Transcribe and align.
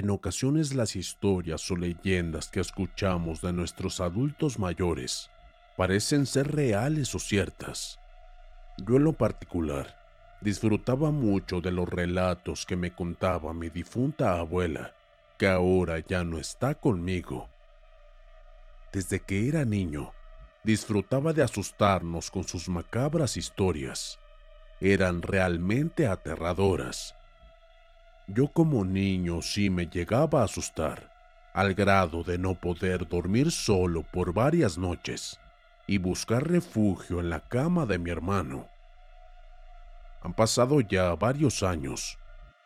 En 0.00 0.08
ocasiones 0.08 0.72
las 0.72 0.96
historias 0.96 1.70
o 1.70 1.76
leyendas 1.76 2.48
que 2.48 2.60
escuchamos 2.60 3.42
de 3.42 3.52
nuestros 3.52 4.00
adultos 4.00 4.58
mayores 4.58 5.30
parecen 5.76 6.24
ser 6.24 6.50
reales 6.50 7.14
o 7.14 7.18
ciertas. 7.18 8.00
Yo 8.78 8.96
en 8.96 9.04
lo 9.04 9.12
particular 9.12 9.98
disfrutaba 10.40 11.10
mucho 11.10 11.60
de 11.60 11.70
los 11.70 11.86
relatos 11.86 12.64
que 12.64 12.76
me 12.76 12.94
contaba 12.94 13.52
mi 13.52 13.68
difunta 13.68 14.38
abuela, 14.38 14.94
que 15.36 15.48
ahora 15.48 15.98
ya 15.98 16.24
no 16.24 16.38
está 16.38 16.74
conmigo. 16.74 17.50
Desde 18.94 19.20
que 19.20 19.48
era 19.48 19.66
niño, 19.66 20.14
disfrutaba 20.64 21.34
de 21.34 21.42
asustarnos 21.42 22.30
con 22.30 22.44
sus 22.44 22.70
macabras 22.70 23.36
historias. 23.36 24.18
Eran 24.80 25.20
realmente 25.20 26.06
aterradoras. 26.06 27.14
Yo 28.32 28.46
como 28.46 28.84
niño 28.84 29.42
sí 29.42 29.70
me 29.70 29.86
llegaba 29.86 30.42
a 30.42 30.44
asustar, 30.44 31.12
al 31.52 31.74
grado 31.74 32.22
de 32.22 32.38
no 32.38 32.54
poder 32.54 33.08
dormir 33.08 33.50
solo 33.50 34.04
por 34.04 34.32
varias 34.32 34.78
noches 34.78 35.40
y 35.88 35.98
buscar 35.98 36.48
refugio 36.48 37.18
en 37.18 37.28
la 37.28 37.40
cama 37.40 37.86
de 37.86 37.98
mi 37.98 38.10
hermano. 38.10 38.68
Han 40.22 40.32
pasado 40.34 40.80
ya 40.80 41.12
varios 41.16 41.64
años. 41.64 42.18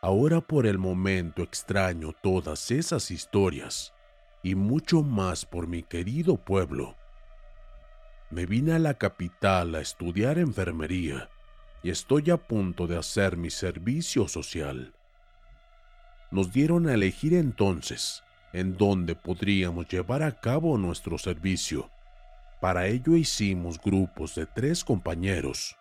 Ahora 0.03 0.43
por 0.43 0.67
el 0.67 0.77
momento 0.77 1.43
extraño 1.43 2.13
todas 2.23 2.71
esas 2.71 3.11
historias 3.11 3.95
y 4.43 4.57
mucho 4.57 5.03
más 5.03 5.47
por 5.47 5.67
mi 5.67 5.83
querido 5.83 6.37
pueblo. 6.37 6.95
Me 8.29 8.45
vine 8.45 8.75
a 8.75 8.79
la 8.79 8.95
capital 8.95 9.75
a 9.77 9.81
estudiar 9.81 10.37
enfermería 10.37 11.31
y 11.83 11.89
estoy 11.89 12.31
a 12.31 12.37
punto 12.37 12.87
de 12.87 12.99
hacer 12.99 13.39
mi 13.39 13.49
servicio 13.49 14.29
social. 14.29 14.94
Nos 16.35 16.53
dieron 16.53 16.89
a 16.89 16.95
elegir 16.95 17.33
entonces 17.33 18.25
en 18.53 18.77
dónde 18.77 19.15
podríamos 19.15 19.87
llevar 19.87 20.25
a 20.25 20.33
cabo 20.33 20.77
nuestro 20.79 21.17
servicio. 21.17 21.89
Para 22.61 22.89
ello 22.89 23.15
hicimos 23.15 23.81
grupos 23.81 24.35
de 24.35 24.45
tres 24.45 24.83
compañeros. 24.83 25.77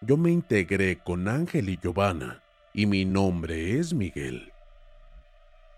Yo 0.00 0.16
me 0.16 0.30
integré 0.30 0.98
con 0.98 1.26
Ángel 1.26 1.68
y 1.68 1.78
Giovanna 1.82 2.40
y 2.72 2.86
mi 2.86 3.04
nombre 3.04 3.76
es 3.76 3.92
Miguel. 3.92 4.52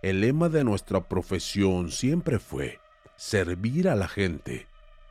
El 0.02 0.20
lema 0.20 0.50
de 0.50 0.64
nuestra 0.64 1.00
profesión 1.00 1.90
siempre 1.90 2.38
fue 2.38 2.78
servir 3.16 3.88
a 3.88 3.96
la 3.96 4.06
gente, 4.06 4.66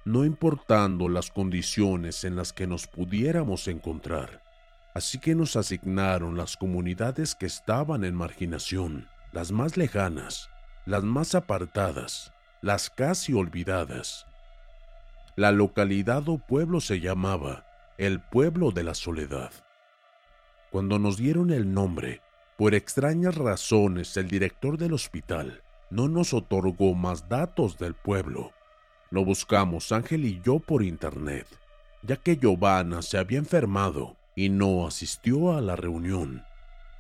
no 0.05 0.23
importando 0.23 1.09
las 1.09 1.31
condiciones 1.31 2.25
en 2.25 2.35
las 2.35 2.53
que 2.53 2.67
nos 2.67 2.85
pudiéramos 2.85 3.67
encontrar. 3.69 4.48
Así 4.99 5.17
que 5.17 5.33
nos 5.33 5.55
asignaron 5.55 6.35
las 6.35 6.57
comunidades 6.57 7.33
que 7.33 7.45
estaban 7.45 8.03
en 8.03 8.13
marginación, 8.13 9.07
las 9.31 9.53
más 9.53 9.77
lejanas, 9.77 10.49
las 10.85 11.05
más 11.05 11.35
apartadas, 11.35 12.33
las 12.61 12.89
casi 12.89 13.31
olvidadas. 13.31 14.25
La 15.37 15.53
localidad 15.53 16.27
o 16.27 16.37
pueblo 16.37 16.81
se 16.81 16.99
llamaba 16.99 17.65
el 17.97 18.19
pueblo 18.19 18.71
de 18.71 18.83
la 18.83 18.93
soledad. 18.93 19.51
Cuando 20.69 20.99
nos 20.99 21.15
dieron 21.15 21.51
el 21.51 21.73
nombre, 21.73 22.21
por 22.57 22.75
extrañas 22.75 23.35
razones 23.35 24.17
el 24.17 24.27
director 24.27 24.77
del 24.77 24.91
hospital 24.91 25.63
no 25.89 26.09
nos 26.09 26.33
otorgó 26.33 26.93
más 26.93 27.29
datos 27.29 27.77
del 27.77 27.93
pueblo. 27.93 28.51
Lo 29.11 29.23
buscamos 29.23 29.93
Ángel 29.93 30.25
y 30.25 30.41
yo 30.43 30.59
por 30.59 30.83
internet, 30.83 31.47
ya 32.01 32.17
que 32.17 32.35
Giovanna 32.35 33.01
se 33.01 33.17
había 33.17 33.39
enfermado 33.39 34.18
y 34.39 34.47
no 34.47 34.87
asistió 34.87 35.51
a 35.57 35.59
la 35.59 35.75
reunión, 35.75 36.45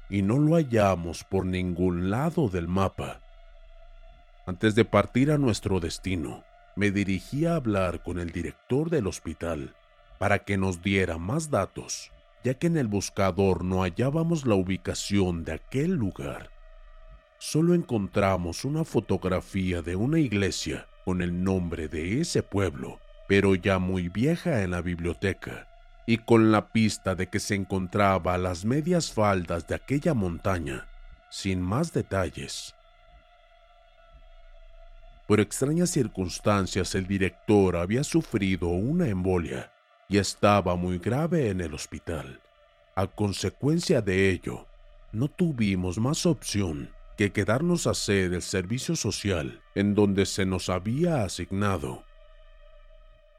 y 0.09 0.23
no 0.23 0.39
lo 0.39 0.55
hallamos 0.55 1.23
por 1.23 1.45
ningún 1.45 2.09
lado 2.09 2.49
del 2.49 2.67
mapa. 2.67 3.21
Antes 4.45 4.75
de 4.75 4.83
partir 4.83 5.31
a 5.31 5.37
nuestro 5.37 5.79
destino, 5.79 6.43
me 6.75 6.91
dirigí 6.91 7.45
a 7.45 7.55
hablar 7.55 8.03
con 8.03 8.19
el 8.19 8.33
director 8.33 8.89
del 8.89 9.07
hospital 9.07 9.73
para 10.17 10.39
que 10.39 10.57
nos 10.57 10.81
diera 10.81 11.17
más 11.17 11.49
datos, 11.49 12.11
ya 12.43 12.55
que 12.55 12.67
en 12.67 12.75
el 12.75 12.89
buscador 12.89 13.63
no 13.63 13.83
hallábamos 13.83 14.45
la 14.45 14.55
ubicación 14.55 15.45
de 15.45 15.53
aquel 15.53 15.91
lugar. 15.91 16.49
Solo 17.37 17.73
encontramos 17.73 18.65
una 18.65 18.83
fotografía 18.83 19.81
de 19.81 19.95
una 19.95 20.19
iglesia 20.19 20.87
con 21.05 21.21
el 21.21 21.41
nombre 21.41 21.87
de 21.87 22.19
ese 22.19 22.43
pueblo, 22.43 22.99
pero 23.29 23.55
ya 23.55 23.79
muy 23.79 24.09
vieja 24.09 24.61
en 24.61 24.71
la 24.71 24.81
biblioteca, 24.81 25.68
y 26.09 26.17
con 26.17 26.51
la 26.51 26.69
pista 26.69 27.13
de 27.13 27.27
que 27.27 27.39
se 27.39 27.53
encontraba 27.53 28.33
a 28.33 28.39
las 28.39 28.65
medias 28.65 29.11
faldas 29.11 29.67
de 29.67 29.75
aquella 29.75 30.15
montaña, 30.15 30.87
sin 31.29 31.61
más 31.61 31.93
detalles. 31.93 32.73
Por 35.27 35.39
extrañas 35.39 35.91
circunstancias 35.91 36.95
el 36.95 37.05
director 37.05 37.75
había 37.75 38.03
sufrido 38.03 38.69
una 38.69 39.07
embolia 39.07 39.71
y 40.07 40.17
estaba 40.17 40.75
muy 40.75 40.97
grave 40.97 41.51
en 41.51 41.61
el 41.61 41.75
hospital. 41.75 42.39
A 42.95 43.05
consecuencia 43.05 44.01
de 44.01 44.31
ello, 44.31 44.65
no 45.11 45.27
tuvimos 45.27 45.99
más 45.99 46.25
opción 46.25 46.89
que 47.17 47.31
quedarnos 47.31 47.85
a 47.85 47.91
hacer 47.91 48.33
el 48.33 48.41
servicio 48.41 48.95
social 48.95 49.61
en 49.75 49.93
donde 49.93 50.25
se 50.25 50.47
nos 50.47 50.69
había 50.69 51.23
asignado. 51.23 52.03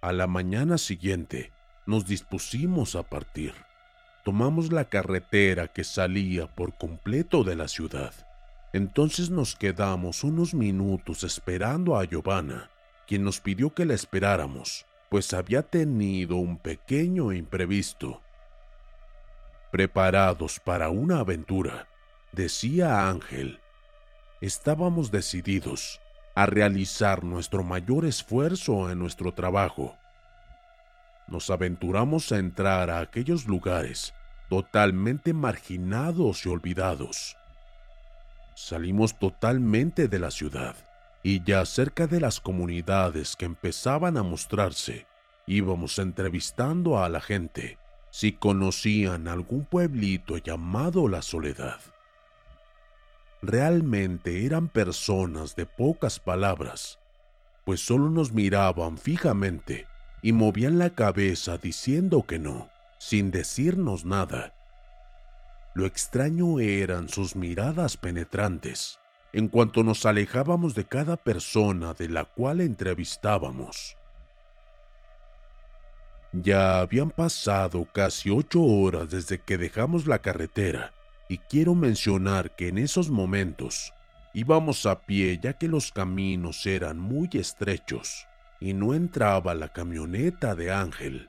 A 0.02 0.12
la 0.12 0.28
mañana 0.28 0.78
siguiente, 0.78 1.50
nos 1.86 2.06
dispusimos 2.06 2.94
a 2.96 3.02
partir. 3.02 3.54
Tomamos 4.24 4.72
la 4.72 4.84
carretera 4.84 5.68
que 5.68 5.84
salía 5.84 6.46
por 6.46 6.76
completo 6.76 7.42
de 7.44 7.56
la 7.56 7.68
ciudad. 7.68 8.12
Entonces 8.72 9.30
nos 9.30 9.56
quedamos 9.56 10.22
unos 10.22 10.54
minutos 10.54 11.24
esperando 11.24 11.98
a 11.98 12.04
Giovanna, 12.04 12.70
quien 13.06 13.24
nos 13.24 13.40
pidió 13.40 13.74
que 13.74 13.84
la 13.84 13.94
esperáramos, 13.94 14.86
pues 15.08 15.32
había 15.32 15.62
tenido 15.62 16.36
un 16.36 16.56
pequeño 16.56 17.32
imprevisto. 17.32 18.20
Preparados 19.72 20.60
para 20.60 20.90
una 20.90 21.20
aventura, 21.20 21.88
decía 22.32 23.08
Ángel, 23.08 23.58
estábamos 24.40 25.10
decididos 25.10 26.00
a 26.34 26.46
realizar 26.46 27.24
nuestro 27.24 27.62
mayor 27.62 28.04
esfuerzo 28.04 28.90
en 28.90 28.98
nuestro 28.98 29.32
trabajo. 29.32 29.96
Nos 31.30 31.48
aventuramos 31.48 32.32
a 32.32 32.38
entrar 32.38 32.90
a 32.90 32.98
aquellos 33.00 33.46
lugares 33.46 34.12
totalmente 34.48 35.32
marginados 35.32 36.44
y 36.44 36.48
olvidados. 36.48 37.36
Salimos 38.56 39.16
totalmente 39.18 40.08
de 40.08 40.18
la 40.18 40.32
ciudad 40.32 40.74
y 41.22 41.42
ya 41.44 41.64
cerca 41.64 42.08
de 42.08 42.20
las 42.20 42.40
comunidades 42.40 43.36
que 43.36 43.44
empezaban 43.44 44.16
a 44.16 44.24
mostrarse, 44.24 45.06
íbamos 45.46 45.98
entrevistando 46.00 47.02
a 47.02 47.08
la 47.08 47.20
gente 47.20 47.78
si 48.10 48.32
conocían 48.32 49.28
algún 49.28 49.64
pueblito 49.64 50.36
llamado 50.36 51.06
La 51.08 51.22
Soledad. 51.22 51.78
Realmente 53.40 54.44
eran 54.44 54.68
personas 54.68 55.54
de 55.54 55.64
pocas 55.64 56.18
palabras, 56.18 56.98
pues 57.64 57.80
solo 57.80 58.10
nos 58.10 58.32
miraban 58.32 58.98
fijamente 58.98 59.86
y 60.22 60.32
movían 60.32 60.78
la 60.78 60.90
cabeza 60.90 61.58
diciendo 61.58 62.24
que 62.26 62.38
no, 62.38 62.70
sin 62.98 63.30
decirnos 63.30 64.04
nada. 64.04 64.54
Lo 65.74 65.86
extraño 65.86 66.60
eran 66.60 67.08
sus 67.08 67.36
miradas 67.36 67.96
penetrantes 67.96 68.98
en 69.32 69.48
cuanto 69.48 69.84
nos 69.84 70.06
alejábamos 70.06 70.74
de 70.74 70.84
cada 70.84 71.16
persona 71.16 71.94
de 71.94 72.08
la 72.08 72.24
cual 72.24 72.60
entrevistábamos. 72.60 73.96
Ya 76.32 76.80
habían 76.80 77.10
pasado 77.10 77.86
casi 77.92 78.30
ocho 78.30 78.62
horas 78.62 79.10
desde 79.10 79.40
que 79.40 79.58
dejamos 79.58 80.06
la 80.06 80.20
carretera 80.20 80.92
y 81.28 81.38
quiero 81.38 81.74
mencionar 81.74 82.54
que 82.56 82.68
en 82.68 82.78
esos 82.78 83.10
momentos 83.10 83.94
íbamos 84.34 84.86
a 84.86 85.00
pie 85.00 85.38
ya 85.42 85.54
que 85.54 85.68
los 85.68 85.92
caminos 85.92 86.66
eran 86.66 86.98
muy 86.98 87.28
estrechos 87.32 88.26
y 88.60 88.74
no 88.74 88.94
entraba 88.94 89.54
la 89.54 89.68
camioneta 89.68 90.54
de 90.54 90.70
Ángel. 90.70 91.28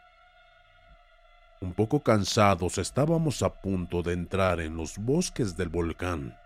Un 1.62 1.74
poco 1.74 2.02
cansados 2.02 2.78
estábamos 2.78 3.42
a 3.44 3.62
punto 3.62 4.04
de 4.04 4.14
entrar 4.14 4.60
en 4.60 4.76
los 4.76 4.98
bosques 4.98 5.56
del 5.56 5.70
volcán, 5.70 6.38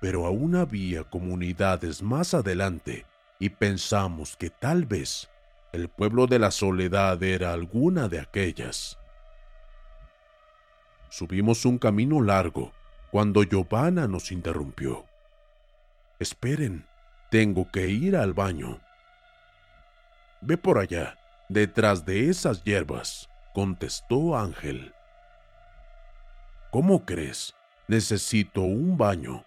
pero 0.00 0.26
aún 0.26 0.56
había 0.56 1.04
comunidades 1.04 2.02
más 2.02 2.34
adelante 2.34 3.06
y 3.38 3.50
pensamos 3.50 4.36
que 4.36 4.50
tal 4.50 4.84
vez 4.84 5.30
el 5.72 5.88
pueblo 5.88 6.26
de 6.26 6.38
la 6.38 6.50
soledad 6.50 7.22
era 7.22 7.52
alguna 7.52 8.08
de 8.08 8.20
aquellas. 8.20 8.98
Subimos 11.08 11.64
un 11.64 11.78
camino 11.78 12.20
largo 12.20 12.72
cuando 13.10 13.44
Giovanna 13.44 14.08
nos 14.08 14.32
interrumpió. 14.32 15.04
Esperen, 16.18 16.86
tengo 17.30 17.70
que 17.70 17.88
ir 17.88 18.16
al 18.16 18.34
baño. 18.34 18.80
Ve 20.40 20.56
por 20.56 20.78
allá, 20.78 21.16
detrás 21.48 22.04
de 22.04 22.28
esas 22.28 22.62
hierbas, 22.64 23.28
contestó 23.54 24.36
Ángel. 24.36 24.92
¿Cómo 26.70 27.04
crees? 27.04 27.54
Necesito 27.86 28.62
un 28.62 28.96
baño. 28.96 29.44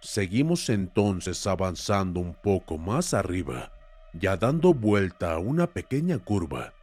Seguimos 0.00 0.68
entonces 0.68 1.46
avanzando 1.46 2.20
un 2.20 2.34
poco 2.34 2.78
más 2.78 3.14
arriba, 3.14 3.72
ya 4.12 4.36
dando 4.36 4.74
vuelta 4.74 5.32
a 5.32 5.38
una 5.38 5.66
pequeña 5.66 6.18
curva, 6.18 6.74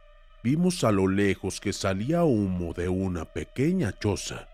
vimos 0.42 0.84
a 0.84 0.92
lo 0.92 1.08
lejos 1.08 1.60
que 1.60 1.72
salía 1.72 2.24
humo 2.24 2.74
de 2.74 2.88
una 2.88 3.24
pequeña 3.24 3.92
choza. 3.92 4.48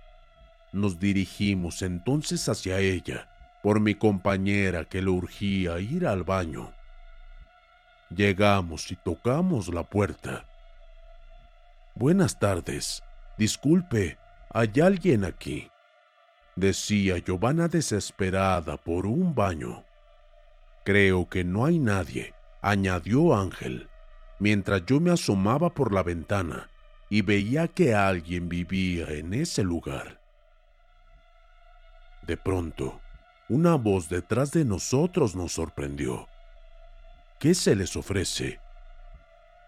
Nos 0.73 1.01
dirigimos 1.01 1.83
entonces 1.83 2.49
hacia 2.49 2.79
ella, 2.79 3.29
por 3.63 3.81
mi 3.81 3.95
compañera 3.95 4.85
que 4.85 5.03
le 5.03 5.11
urgía 5.11 5.81
ir 5.81 6.07
al 6.07 6.23
baño. 6.25 6.75
Llegamos 8.11 8.91
y 8.91 8.97
tocamos 8.97 9.69
la 9.69 9.83
puerta. 9.83 10.47
Buenas 11.95 12.39
tardes. 12.39 13.03
Disculpe, 13.37 14.19
¿hay 14.51 14.73
alguien 14.83 15.25
aquí? 15.25 15.71
Decía 16.57 17.19
Giovanna 17.19 17.69
desesperada 17.69 18.77
por 18.79 19.07
un 19.07 19.35
baño. 19.35 19.85
Creo 20.85 21.29
que 21.29 21.45
no 21.45 21.67
hay 21.67 21.79
nadie, 21.79 22.35
añadió 22.63 23.37
Ángel, 23.37 23.89
mientras 24.39 24.87
yo 24.87 25.01
me 25.01 25.11
asomaba 25.11 25.71
por 25.71 25.93
la 25.93 26.03
ventana 26.03 26.71
y 27.11 27.23
veía 27.23 27.69
que 27.69 27.95
alguien 27.95 28.49
vivía 28.49 29.09
en 29.11 29.35
ese 29.35 29.63
lugar. 29.63 30.19
De 32.27 32.37
pronto, 32.37 33.01
una 33.49 33.75
voz 33.77 34.09
detrás 34.09 34.51
de 34.53 34.65
nosotros 34.65 35.37
nos 35.37 35.53
sorprendió. 35.53 36.27
¿Qué 37.39 37.55
se 37.55 37.77
les 37.77 37.95
ofrece? 37.95 38.59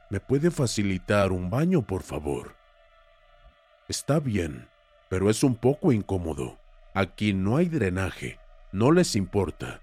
¿Me 0.08 0.18
puede 0.18 0.50
facilitar 0.50 1.30
un 1.30 1.50
baño, 1.50 1.82
por 1.82 2.02
favor? 2.02 2.56
Está 3.86 4.18
bien, 4.18 4.68
pero 5.08 5.30
es 5.30 5.44
un 5.44 5.54
poco 5.54 5.92
incómodo. 5.92 6.58
Aquí 6.94 7.32
no 7.32 7.58
hay 7.58 7.68
drenaje. 7.68 8.40
No 8.72 8.90
les 8.90 9.14
importa. 9.14 9.80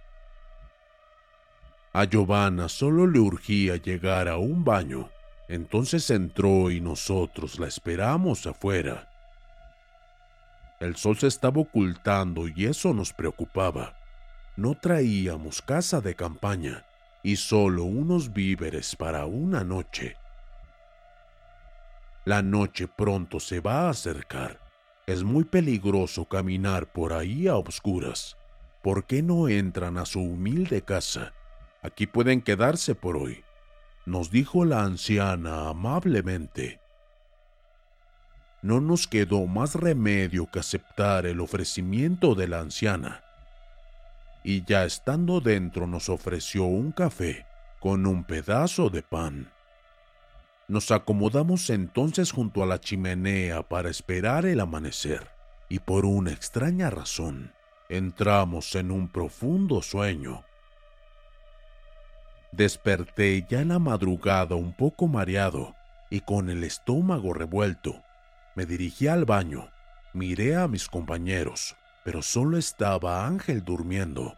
A 1.93 2.03
Giovanna 2.03 2.67
solo 2.67 3.07
le 3.07 3.19
urgía 3.19 3.77
llegar 3.77 4.27
a 4.27 4.35
un 4.35 4.65
baño. 4.65 5.09
Entonces 5.47 6.09
entró 6.09 6.69
y 6.69 6.81
nosotros 6.81 7.57
la 7.57 7.67
esperamos 7.67 8.47
afuera. 8.47 9.09
El 10.81 10.97
sol 10.97 11.17
se 11.17 11.27
estaba 11.27 11.61
ocultando 11.61 12.49
y 12.49 12.65
eso 12.65 12.93
nos 12.93 13.13
preocupaba. 13.13 13.97
No 14.57 14.75
traíamos 14.75 15.61
casa 15.61 16.01
de 16.01 16.15
campaña 16.15 16.86
y 17.27 17.35
solo 17.35 17.83
unos 17.83 18.31
víveres 18.31 18.95
para 18.95 19.25
una 19.25 19.65
noche. 19.65 20.15
La 22.23 22.41
noche 22.41 22.87
pronto 22.87 23.41
se 23.41 23.59
va 23.59 23.81
a 23.81 23.89
acercar. 23.89 24.61
Es 25.05 25.25
muy 25.25 25.43
peligroso 25.43 26.23
caminar 26.23 26.89
por 26.93 27.11
ahí 27.11 27.49
a 27.49 27.57
oscuras. 27.57 28.37
¿Por 28.81 29.07
qué 29.07 29.21
no 29.21 29.49
entran 29.49 29.97
a 29.97 30.05
su 30.05 30.21
humilde 30.21 30.83
casa? 30.83 31.33
Aquí 31.81 32.07
pueden 32.07 32.41
quedarse 32.41 32.95
por 32.95 33.17
hoy, 33.17 33.43
nos 34.05 34.31
dijo 34.31 34.63
la 34.63 34.83
anciana 34.83 35.67
amablemente 35.67 36.79
no 38.63 38.81
nos 38.81 39.07
quedó 39.07 39.45
más 39.45 39.75
remedio 39.75 40.47
que 40.51 40.59
aceptar 40.59 41.25
el 41.25 41.39
ofrecimiento 41.39 42.33
de 42.33 42.47
la 42.47 42.59
anciana. 42.59 43.23
Y 44.47 44.63
ya 44.63 44.85
estando 44.85 45.41
dentro 45.41 45.87
nos 45.87 46.07
ofreció 46.07 46.63
un 46.63 46.93
café 46.93 47.45
con 47.81 48.07
un 48.07 48.23
pedazo 48.23 48.89
de 48.89 49.03
pan. 49.03 49.51
Nos 50.69 50.89
acomodamos 50.91 51.69
entonces 51.69 52.31
junto 52.31 52.63
a 52.63 52.65
la 52.65 52.79
chimenea 52.79 53.67
para 53.67 53.89
esperar 53.89 54.45
el 54.45 54.61
amanecer, 54.61 55.27
y 55.67 55.79
por 55.79 56.05
una 56.05 56.31
extraña 56.31 56.89
razón 56.89 57.51
entramos 57.89 58.73
en 58.75 58.91
un 58.91 59.09
profundo 59.09 59.81
sueño. 59.81 60.45
Desperté 62.53 63.45
ya 63.49 63.59
en 63.59 63.67
la 63.67 63.79
madrugada 63.79 64.55
un 64.55 64.71
poco 64.71 65.07
mareado 65.07 65.75
y 66.09 66.21
con 66.21 66.49
el 66.49 66.63
estómago 66.63 67.33
revuelto 67.33 68.01
me 68.55 68.65
dirigí 68.65 69.09
al 69.09 69.25
baño, 69.25 69.69
miré 70.13 70.55
a 70.55 70.69
mis 70.69 70.87
compañeros, 70.87 71.75
pero 72.07 72.21
solo 72.21 72.57
estaba 72.57 73.27
Ángel 73.27 73.65
durmiendo. 73.65 74.37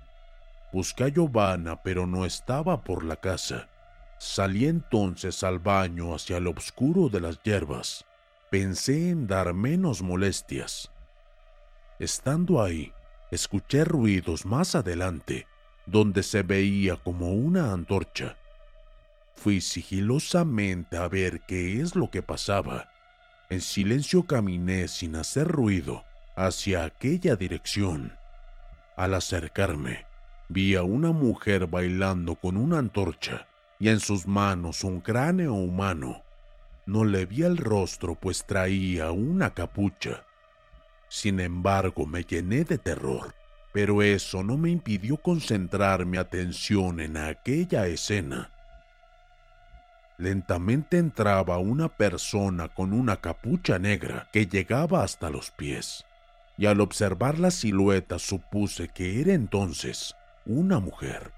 Busqué 0.74 1.04
a 1.04 1.08
Giovanna, 1.10 1.84
pero 1.84 2.08
no 2.08 2.26
estaba 2.26 2.82
por 2.82 3.04
la 3.04 3.18
casa. 3.18 3.70
Salí 4.18 4.66
entonces 4.66 5.44
al 5.44 5.60
baño 5.60 6.16
hacia 6.16 6.38
el 6.38 6.48
oscuro 6.48 7.10
de 7.10 7.22
las 7.22 7.40
hierbas. 7.44 8.06
Pensé 8.50 9.12
en 9.12 9.28
dar 9.28 9.54
menos 9.54 10.02
molestias. 10.02 10.90
Estando 12.00 12.64
ahí, 12.64 12.92
escuché 13.30 13.84
ruidos 13.84 14.48
más 14.48 14.74
adelante, 14.74 15.46
donde 15.86 16.24
se 16.24 16.42
veía 16.42 16.96
como 16.96 17.34
una 17.34 17.72
antorcha. 17.72 18.36
Fui 19.36 19.62
sigilosamente 19.62 20.98
a 20.98 21.08
ver 21.08 21.42
qué 21.42 21.82
es 21.82 21.96
lo 21.96 22.10
que 22.10 22.24
pasaba 22.24 22.90
en 23.52 23.62
silencio 23.62 24.28
caminé 24.28 24.88
sin 24.88 25.16
hacer 25.16 25.48
ruido 25.48 26.04
hacia 26.40 26.86
aquella 26.86 27.36
dirección. 27.36 28.14
Al 28.96 29.14
acercarme, 29.14 30.06
vi 30.48 30.76
a 30.76 30.84
una 30.84 31.12
mujer 31.12 31.68
bailando 31.68 32.36
con 32.36 32.56
una 32.56 32.80
antorcha 32.80 33.46
y 33.78 33.90
en 33.90 34.00
sus 34.00 34.26
manos 34.26 34.86
un 34.86 35.02
cráneo 35.02 35.54
humano. 35.54 36.24
No 36.86 37.04
le 37.04 37.26
vi 37.26 37.44
el 37.44 37.58
rostro 37.58 38.16
pues 38.16 38.46
traía 38.46 39.12
una 39.12 39.54
capucha. 39.54 40.24
Sin 41.10 41.42
embargo, 41.42 42.06
me 42.06 42.24
llené 42.24 42.64
de 42.64 42.78
terror, 42.78 43.36
pero 43.74 44.02
eso 44.02 44.42
no 44.42 44.58
me 44.58 44.70
impidió 44.70 45.18
concentrar 45.18 46.06
mi 46.06 46.18
atención 46.18 47.02
en 47.02 47.18
aquella 47.18 47.86
escena. 47.88 48.50
Lentamente 50.18 50.98
entraba 50.98 51.58
una 51.58 51.90
persona 51.90 52.70
con 52.70 52.94
una 52.94 53.18
capucha 53.18 53.78
negra 53.78 54.30
que 54.32 54.48
llegaba 54.48 55.04
hasta 55.04 55.30
los 55.30 55.52
pies, 55.52 56.06
y 56.60 56.68
al 56.68 56.82
observar 56.82 57.40
la 57.40 57.50
silueta 57.50 58.20
supuse 58.20 58.90
que 58.90 59.22
era 59.22 59.34
entonces 59.34 60.16
una 60.46 60.80
mujer. 60.80 61.34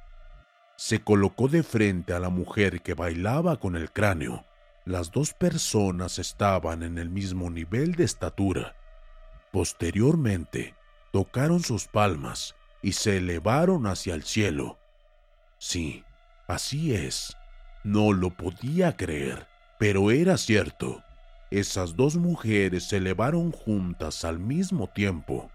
Se 0.75 1.01
colocó 1.01 1.47
de 1.47 1.63
frente 1.63 2.13
a 2.13 2.19
la 2.19 2.29
mujer 2.29 2.81
que 2.81 2.95
bailaba 2.95 3.57
con 3.57 3.75
el 3.77 3.91
cráneo. 3.91 4.43
Las 4.83 5.11
dos 5.11 5.33
personas 5.33 6.19
estaban 6.19 6.81
en 6.81 6.97
el 6.97 7.09
mismo 7.09 7.49
nivel 7.49 7.93
de 7.93 8.03
estatura. 8.03 8.75
Posteriormente, 9.51 10.75
tocaron 11.13 11.61
sus 11.61 11.87
palmas 11.87 12.55
y 12.81 12.93
se 12.93 13.17
elevaron 13.17 13.85
hacia 13.85 14.15
el 14.15 14.23
cielo. 14.23 14.79
Sí, 15.59 16.03
así 16.47 16.93
es 16.93 17.37
no 17.83 18.13
lo 18.13 18.29
podía 18.29 18.95
creer, 18.95 19.47
pero 19.79 20.11
era 20.11 20.37
cierto. 20.37 21.03
Esas 21.51 21.95
dos 21.95 22.15
mujeres 22.15 22.85
se 22.85 22.97
elevaron 22.97 23.51
juntas 23.51 24.25
al 24.25 24.39
mismo 24.39 24.87
tiempo. 24.87 25.51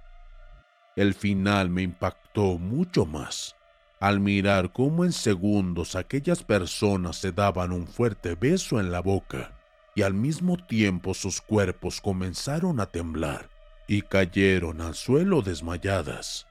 El 0.94 1.14
final 1.14 1.70
me 1.70 1.82
impactó 1.82 2.58
mucho 2.58 3.06
más 3.06 3.56
al 3.98 4.20
mirar 4.20 4.72
cómo 4.72 5.04
en 5.04 5.12
segundos 5.12 5.96
aquellas 5.96 6.42
personas 6.42 7.16
se 7.16 7.32
daban 7.32 7.72
un 7.72 7.86
fuerte 7.86 8.34
beso 8.34 8.78
en 8.78 8.92
la 8.92 9.00
boca 9.00 9.52
y 9.94 10.02
al 10.02 10.12
mismo 10.12 10.58
tiempo 10.58 11.14
sus 11.14 11.40
cuerpos 11.40 12.02
comenzaron 12.02 12.78
a 12.80 12.86
temblar 12.86 13.48
y 13.88 14.02
cayeron 14.02 14.82
al 14.82 14.94
suelo 14.94 15.40
desmayadas. 15.40 16.46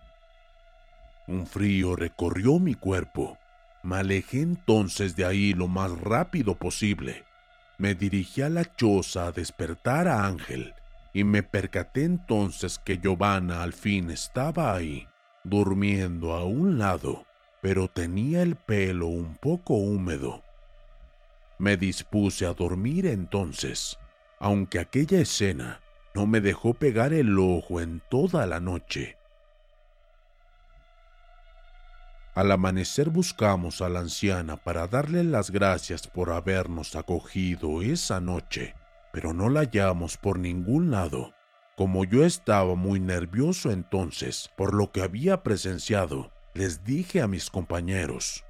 Un 1.27 1.45
frío 1.45 1.95
recorrió 1.95 2.59
mi 2.59 2.73
cuerpo. 2.73 3.37
Me 3.83 3.97
alejé 3.97 4.41
entonces 4.41 5.15
de 5.15 5.25
ahí 5.25 5.53
lo 5.53 5.67
más 5.67 5.91
rápido 5.91 6.55
posible. 6.55 7.25
Me 7.77 7.93
dirigí 7.93 8.41
a 8.41 8.49
la 8.49 8.63
choza 8.75 9.27
a 9.27 9.31
despertar 9.31 10.07
a 10.07 10.25
Ángel 10.25 10.73
y 11.13 11.23
me 11.23 11.43
percaté 11.43 12.03
entonces 12.03 12.79
que 12.79 12.97
Giovanna 12.97 13.63
al 13.63 13.73
fin 13.73 14.11
estaba 14.11 14.73
ahí, 14.73 15.07
durmiendo 15.43 16.33
a 16.33 16.43
un 16.43 16.77
lado, 16.77 17.25
pero 17.61 17.87
tenía 17.87 18.41
el 18.41 18.55
pelo 18.55 19.07
un 19.07 19.35
poco 19.35 19.75
húmedo. 19.75 20.43
Me 21.57 21.77
dispuse 21.77 22.45
a 22.45 22.53
dormir 22.53 23.05
entonces, 23.05 23.97
aunque 24.39 24.79
aquella 24.79 25.19
escena 25.19 25.81
no 26.13 26.27
me 26.27 26.41
dejó 26.41 26.73
pegar 26.73 27.13
el 27.13 27.37
ojo 27.39 27.81
en 27.81 28.01
toda 28.09 28.45
la 28.45 28.59
noche. 28.59 29.17
Al 32.35 32.51
amanecer 32.51 33.09
buscamos 33.09 33.81
a 33.81 33.87
la 33.87 34.01
anciana 34.01 34.57
para 34.57 34.87
darle 34.87 35.23
las 35.23 35.51
gracias 35.51 36.05
por 36.05 36.31
habernos 36.31 36.97
acogido 36.97 37.81
esa 37.81 38.19
noche, 38.19 38.75
pero 39.13 39.33
no 39.33 39.47
la 39.47 39.61
hallamos 39.61 40.17
por 40.17 40.37
ningún 40.37 40.91
lado. 40.91 41.33
Como 41.77 42.03
yo 42.03 42.25
estaba 42.25 42.75
muy 42.75 42.99
nervioso 42.99 43.71
entonces 43.71 44.51
por 44.57 44.73
lo 44.73 44.91
que 44.91 45.01
había 45.01 45.43
presenciado, 45.43 46.29
les 46.53 46.83
dije 46.83 47.21
a 47.21 47.27
mis 47.27 47.49
compañeros, 47.49 48.43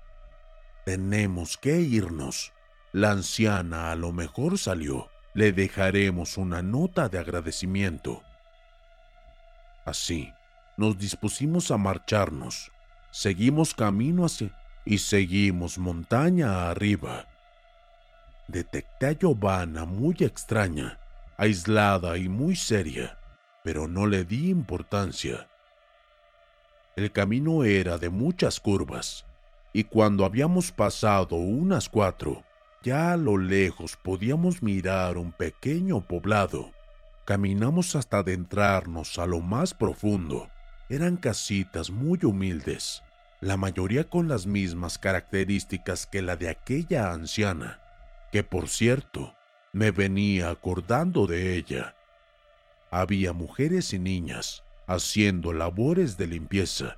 tenemos 0.83 1.55
que 1.55 1.79
irnos. 1.79 2.53
La 2.91 3.11
anciana 3.11 3.91
a 3.91 3.95
lo 3.95 4.11
mejor 4.11 4.57
salió. 4.57 5.09
Le 5.35 5.51
dejaremos 5.51 6.37
una 6.37 6.63
nota 6.63 7.07
de 7.09 7.19
agradecimiento. 7.19 8.23
Así, 9.85 10.31
nos 10.75 10.97
dispusimos 10.97 11.69
a 11.71 11.77
marcharnos 11.77 12.71
seguimos 13.15 13.73
camino 13.73 14.25
hacia 14.25 14.51
y 14.83 14.97
seguimos 14.97 15.77
montaña 15.77 16.69
arriba. 16.69 17.25
Detecté 18.49 19.07
a 19.07 19.11
Giovanna 19.13 19.85
muy 19.85 20.17
extraña, 20.19 20.99
aislada 21.37 22.17
y 22.17 22.27
muy 22.27 22.57
seria, 22.57 23.17
pero 23.63 23.87
no 23.87 24.05
le 24.05 24.25
di 24.25 24.49
importancia. 24.49 25.47
El 26.97 27.09
camino 27.13 27.63
era 27.63 27.97
de 27.97 28.09
muchas 28.09 28.59
curvas, 28.59 29.25
y 29.71 29.85
cuando 29.85 30.25
habíamos 30.25 30.73
pasado 30.73 31.37
unas 31.37 31.87
cuatro, 31.87 32.43
ya 32.83 33.13
a 33.13 33.17
lo 33.17 33.37
lejos 33.37 33.95
podíamos 33.95 34.61
mirar 34.61 35.17
un 35.17 35.31
pequeño 35.31 36.01
poblado. 36.01 36.73
Caminamos 37.23 37.95
hasta 37.95 38.17
adentrarnos 38.17 39.17
a 39.19 39.25
lo 39.25 39.39
más 39.39 39.73
profundo. 39.73 40.49
Eran 40.89 41.15
casitas 41.15 41.89
muy 41.89 42.19
humildes, 42.21 43.01
la 43.45 43.57
mayoría 43.57 44.09
con 44.09 44.27
las 44.27 44.47
mismas 44.47 44.97
características 44.97 46.07
que 46.07 46.23
la 46.23 46.35
de 46.35 46.49
aquella 46.49 47.11
anciana, 47.11 47.79
que 48.31 48.43
por 48.43 48.67
cierto 48.67 49.35
me 49.71 49.91
venía 49.91 50.49
acordando 50.49 51.27
de 51.27 51.55
ella. 51.55 51.95
Había 52.89 53.33
mujeres 53.33 53.93
y 53.93 53.99
niñas 53.99 54.63
haciendo 54.87 55.53
labores 55.53 56.17
de 56.17 56.25
limpieza, 56.25 56.97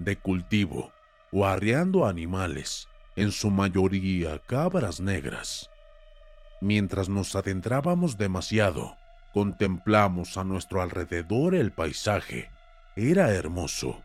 de 0.00 0.16
cultivo 0.16 0.92
o 1.30 1.46
arreando 1.46 2.06
animales, 2.06 2.88
en 3.14 3.30
su 3.30 3.50
mayoría 3.50 4.40
cabras 4.40 4.98
negras. 5.00 5.70
Mientras 6.60 7.08
nos 7.08 7.36
adentrábamos 7.36 8.18
demasiado, 8.18 8.96
contemplamos 9.32 10.38
a 10.38 10.42
nuestro 10.42 10.82
alrededor 10.82 11.54
el 11.54 11.70
paisaje. 11.70 12.50
Era 12.96 13.30
hermoso 13.30 14.02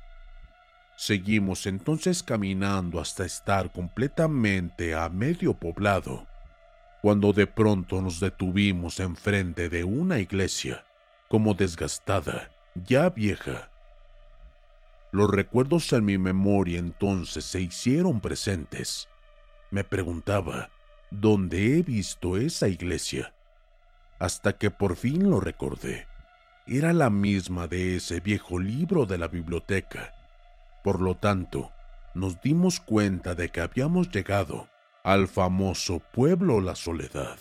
Seguimos 0.99 1.65
entonces 1.65 2.21
caminando 2.21 2.99
hasta 2.99 3.23
estar 3.23 3.71
completamente 3.71 4.95
a 4.95 5.07
medio 5.07 5.53
poblado, 5.53 6.27
cuando 7.01 7.31
de 7.31 7.47
pronto 7.47 8.01
nos 8.01 8.19
detuvimos 8.19 8.99
enfrente 8.99 9.69
de 9.69 9.85
una 9.85 10.19
iglesia, 10.19 10.83
como 11.29 11.53
desgastada, 11.53 12.51
ya 12.75 13.09
vieja. 13.11 13.71
Los 15.13 15.31
recuerdos 15.31 15.93
en 15.93 16.03
mi 16.03 16.17
memoria 16.17 16.79
entonces 16.79 17.45
se 17.45 17.61
hicieron 17.61 18.19
presentes. 18.19 19.07
Me 19.71 19.85
preguntaba, 19.85 20.69
¿dónde 21.11 21.77
he 21.77 21.81
visto 21.81 22.35
esa 22.35 22.67
iglesia? 22.67 23.33
Hasta 24.19 24.57
que 24.57 24.69
por 24.69 24.97
fin 24.97 25.29
lo 25.29 25.39
recordé. 25.39 26.07
Era 26.67 26.91
la 26.91 27.09
misma 27.09 27.67
de 27.67 27.95
ese 27.95 28.19
viejo 28.19 28.59
libro 28.59 29.05
de 29.05 29.17
la 29.17 29.29
biblioteca 29.29 30.18
por 30.83 31.01
lo 31.01 31.15
tanto, 31.15 31.71
nos 32.13 32.41
dimos 32.41 32.79
cuenta 32.79 33.35
de 33.35 33.49
que 33.49 33.61
habíamos 33.61 34.09
llegado 34.09 34.67
al 35.03 35.27
famoso 35.27 36.01
pueblo 36.11 36.61
La 36.61 36.75
Soledad. 36.75 37.37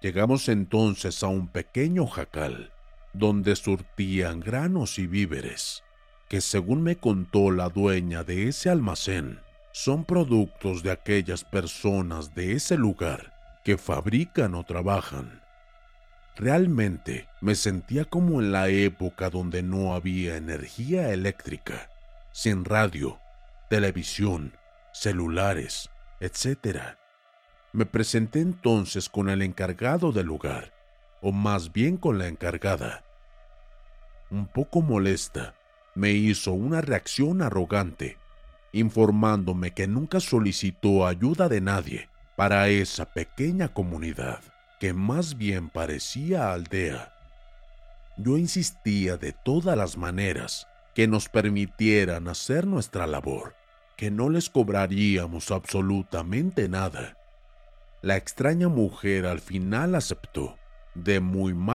Llegamos 0.00 0.48
entonces 0.48 1.22
a 1.22 1.28
un 1.28 1.48
pequeño 1.48 2.06
jacal, 2.06 2.72
donde 3.12 3.56
surtían 3.56 4.40
granos 4.40 4.98
y 4.98 5.06
víveres, 5.06 5.82
que 6.28 6.40
según 6.40 6.82
me 6.82 6.96
contó 6.96 7.50
la 7.50 7.68
dueña 7.68 8.22
de 8.22 8.48
ese 8.48 8.70
almacén, 8.70 9.40
son 9.72 10.04
productos 10.04 10.82
de 10.82 10.90
aquellas 10.90 11.44
personas 11.44 12.34
de 12.34 12.52
ese 12.52 12.76
lugar 12.76 13.34
que 13.64 13.78
fabrican 13.78 14.54
o 14.54 14.64
trabajan. 14.64 15.42
Realmente 16.36 17.28
me 17.40 17.54
sentía 17.54 18.04
como 18.04 18.40
en 18.40 18.52
la 18.52 18.68
época 18.68 19.30
donde 19.30 19.62
no 19.62 19.94
había 19.94 20.36
energía 20.36 21.12
eléctrica 21.12 21.90
sin 22.32 22.64
radio, 22.64 23.18
televisión, 23.68 24.56
celulares, 24.92 25.90
etc. 26.20 26.96
Me 27.72 27.86
presenté 27.86 28.40
entonces 28.40 29.08
con 29.08 29.28
el 29.28 29.42
encargado 29.42 30.12
del 30.12 30.26
lugar, 30.26 30.72
o 31.20 31.32
más 31.32 31.72
bien 31.72 31.96
con 31.96 32.18
la 32.18 32.28
encargada. 32.28 33.04
Un 34.30 34.46
poco 34.46 34.82
molesta, 34.82 35.54
me 35.94 36.10
hizo 36.12 36.52
una 36.52 36.80
reacción 36.80 37.42
arrogante, 37.42 38.18
informándome 38.72 39.72
que 39.72 39.86
nunca 39.86 40.20
solicitó 40.20 41.06
ayuda 41.06 41.48
de 41.48 41.60
nadie 41.60 42.08
para 42.36 42.68
esa 42.68 43.06
pequeña 43.12 43.68
comunidad, 43.68 44.40
que 44.78 44.92
más 44.92 45.36
bien 45.36 45.70
parecía 45.70 46.52
aldea. 46.52 47.14
Yo 48.16 48.36
insistía 48.36 49.16
de 49.16 49.32
todas 49.32 49.76
las 49.76 49.96
maneras 49.96 50.68
que 50.98 51.06
nos 51.06 51.28
permitieran 51.28 52.26
hacer 52.26 52.66
nuestra 52.66 53.06
labor, 53.06 53.54
que 53.96 54.10
no 54.10 54.28
les 54.30 54.50
cobraríamos 54.50 55.52
absolutamente 55.52 56.68
nada. 56.68 57.16
La 58.02 58.16
extraña 58.16 58.68
mujer 58.68 59.24
al 59.24 59.38
final 59.38 59.94
aceptó, 59.94 60.56
de 60.96 61.20
muy 61.20 61.54
mal. 61.54 61.72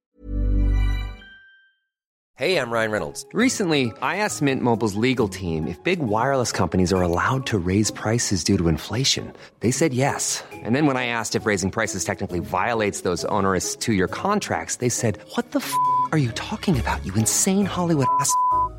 Hey, 2.35 2.57
I'm 2.57 2.69
Ryan 2.69 2.91
Reynolds. 2.91 3.25
Recently, 3.31 3.93
I 4.01 4.17
asked 4.17 4.41
Mint 4.41 4.61
Mobile's 4.61 4.95
legal 4.95 5.29
team 5.29 5.67
if 5.67 5.81
big 5.85 5.99
wireless 5.99 6.51
companies 6.51 6.91
are 6.91 7.01
allowed 7.01 7.45
to 7.45 7.57
raise 7.57 7.91
prices 7.91 8.43
due 8.43 8.57
to 8.57 8.67
inflation. 8.67 9.31
They 9.61 9.71
said 9.71 9.93
yes. 9.93 10.43
And 10.65 10.75
then 10.75 10.85
when 10.85 10.97
I 10.97 11.05
asked 11.05 11.33
if 11.33 11.45
raising 11.45 11.71
prices 11.71 12.03
technically 12.03 12.41
violates 12.41 13.03
those 13.03 13.23
onerous 13.29 13.77
two-year 13.77 14.09
contracts, 14.09 14.79
they 14.79 14.89
said, 14.89 15.19
"What 15.37 15.51
the 15.51 15.59
f*** 15.59 15.73
are 16.11 16.17
you 16.17 16.33
talking 16.33 16.77
about? 16.77 16.99
You 17.05 17.13
insane 17.15 17.65
Hollywood 17.65 18.07
ass." 18.19 18.35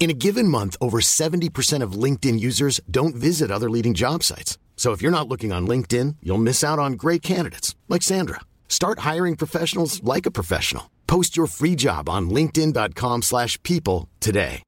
In 0.00 0.10
a 0.10 0.14
given 0.14 0.46
month, 0.46 0.76
over 0.80 1.00
70% 1.00 1.82
of 1.82 1.98
LinkedIn 2.04 2.38
users 2.38 2.80
don't 2.88 3.16
visit 3.16 3.50
other 3.50 3.68
leading 3.68 3.94
job 3.94 4.22
sites. 4.22 4.56
So 4.76 4.92
if 4.92 5.02
you're 5.02 5.18
not 5.18 5.28
looking 5.28 5.52
on 5.52 5.66
LinkedIn, 5.66 6.16
you'll 6.22 6.38
miss 6.38 6.62
out 6.62 6.78
on 6.78 6.92
great 6.92 7.20
candidates 7.20 7.74
like 7.88 8.02
Sandra. 8.02 8.40
Start 8.68 9.00
hiring 9.00 9.34
professionals 9.34 10.00
like 10.04 10.24
a 10.24 10.30
professional. 10.30 10.84
Post 11.08 11.36
your 11.36 11.48
free 11.48 11.74
job 11.74 12.08
on 12.08 12.30
linkedin.com/people 12.30 14.08
today. 14.20 14.62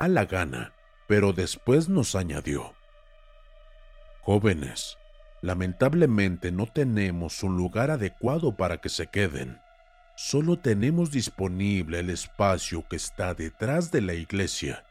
A 0.00 0.08
la 0.08 0.24
gana, 0.24 0.72
pero 1.06 1.32
después 1.32 1.88
nos 1.88 2.14
añadió: 2.14 2.74
Jóvenes, 4.24 4.96
lamentablemente 5.42 6.50
no 6.50 6.66
tenemos 6.66 7.42
un 7.42 7.56
lugar 7.56 7.90
adecuado 7.90 8.56
para 8.56 8.78
que 8.78 8.88
se 8.88 9.06
queden. 9.06 9.58
Solo 10.22 10.58
tenemos 10.58 11.10
disponible 11.10 12.00
el 12.00 12.10
espacio 12.10 12.86
que 12.86 12.96
está 12.96 13.32
detrás 13.32 13.90
de 13.90 14.02
la 14.02 14.12
iglesia. 14.12 14.84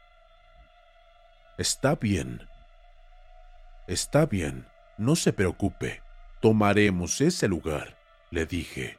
Está 1.56 1.94
bien. 1.94 2.48
Está 3.86 4.26
bien, 4.26 4.66
no 4.98 5.14
se 5.14 5.32
preocupe. 5.32 6.02
Tomaremos 6.40 7.20
ese 7.20 7.46
lugar, 7.46 7.96
le 8.32 8.44
dije. 8.44 8.98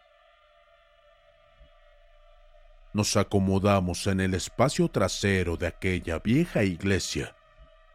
Nos 2.93 3.17
acomodamos 3.17 4.07
en 4.07 4.21
el 4.21 4.33
espacio 4.33 4.87
trasero 4.87 5.57
de 5.57 5.67
aquella 5.67 6.19
vieja 6.19 6.63
iglesia. 6.63 7.35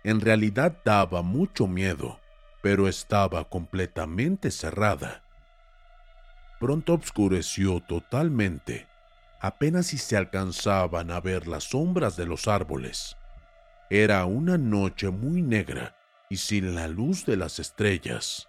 En 0.04 0.20
realidad 0.20 0.76
daba 0.84 1.22
mucho 1.22 1.66
miedo, 1.66 2.20
pero 2.60 2.86
estaba 2.86 3.48
completamente 3.48 4.50
cerrada. 4.50 5.25
Pronto 6.58 6.94
obscureció 6.94 7.80
totalmente. 7.80 8.86
Apenas 9.40 9.88
si 9.88 9.98
se 9.98 10.16
alcanzaban 10.16 11.10
a 11.10 11.20
ver 11.20 11.46
las 11.46 11.64
sombras 11.64 12.16
de 12.16 12.24
los 12.24 12.48
árboles. 12.48 13.16
Era 13.90 14.24
una 14.24 14.56
noche 14.56 15.10
muy 15.10 15.42
negra 15.42 15.94
y 16.30 16.38
sin 16.38 16.74
la 16.74 16.88
luz 16.88 17.26
de 17.26 17.36
las 17.36 17.58
estrellas. 17.58 18.48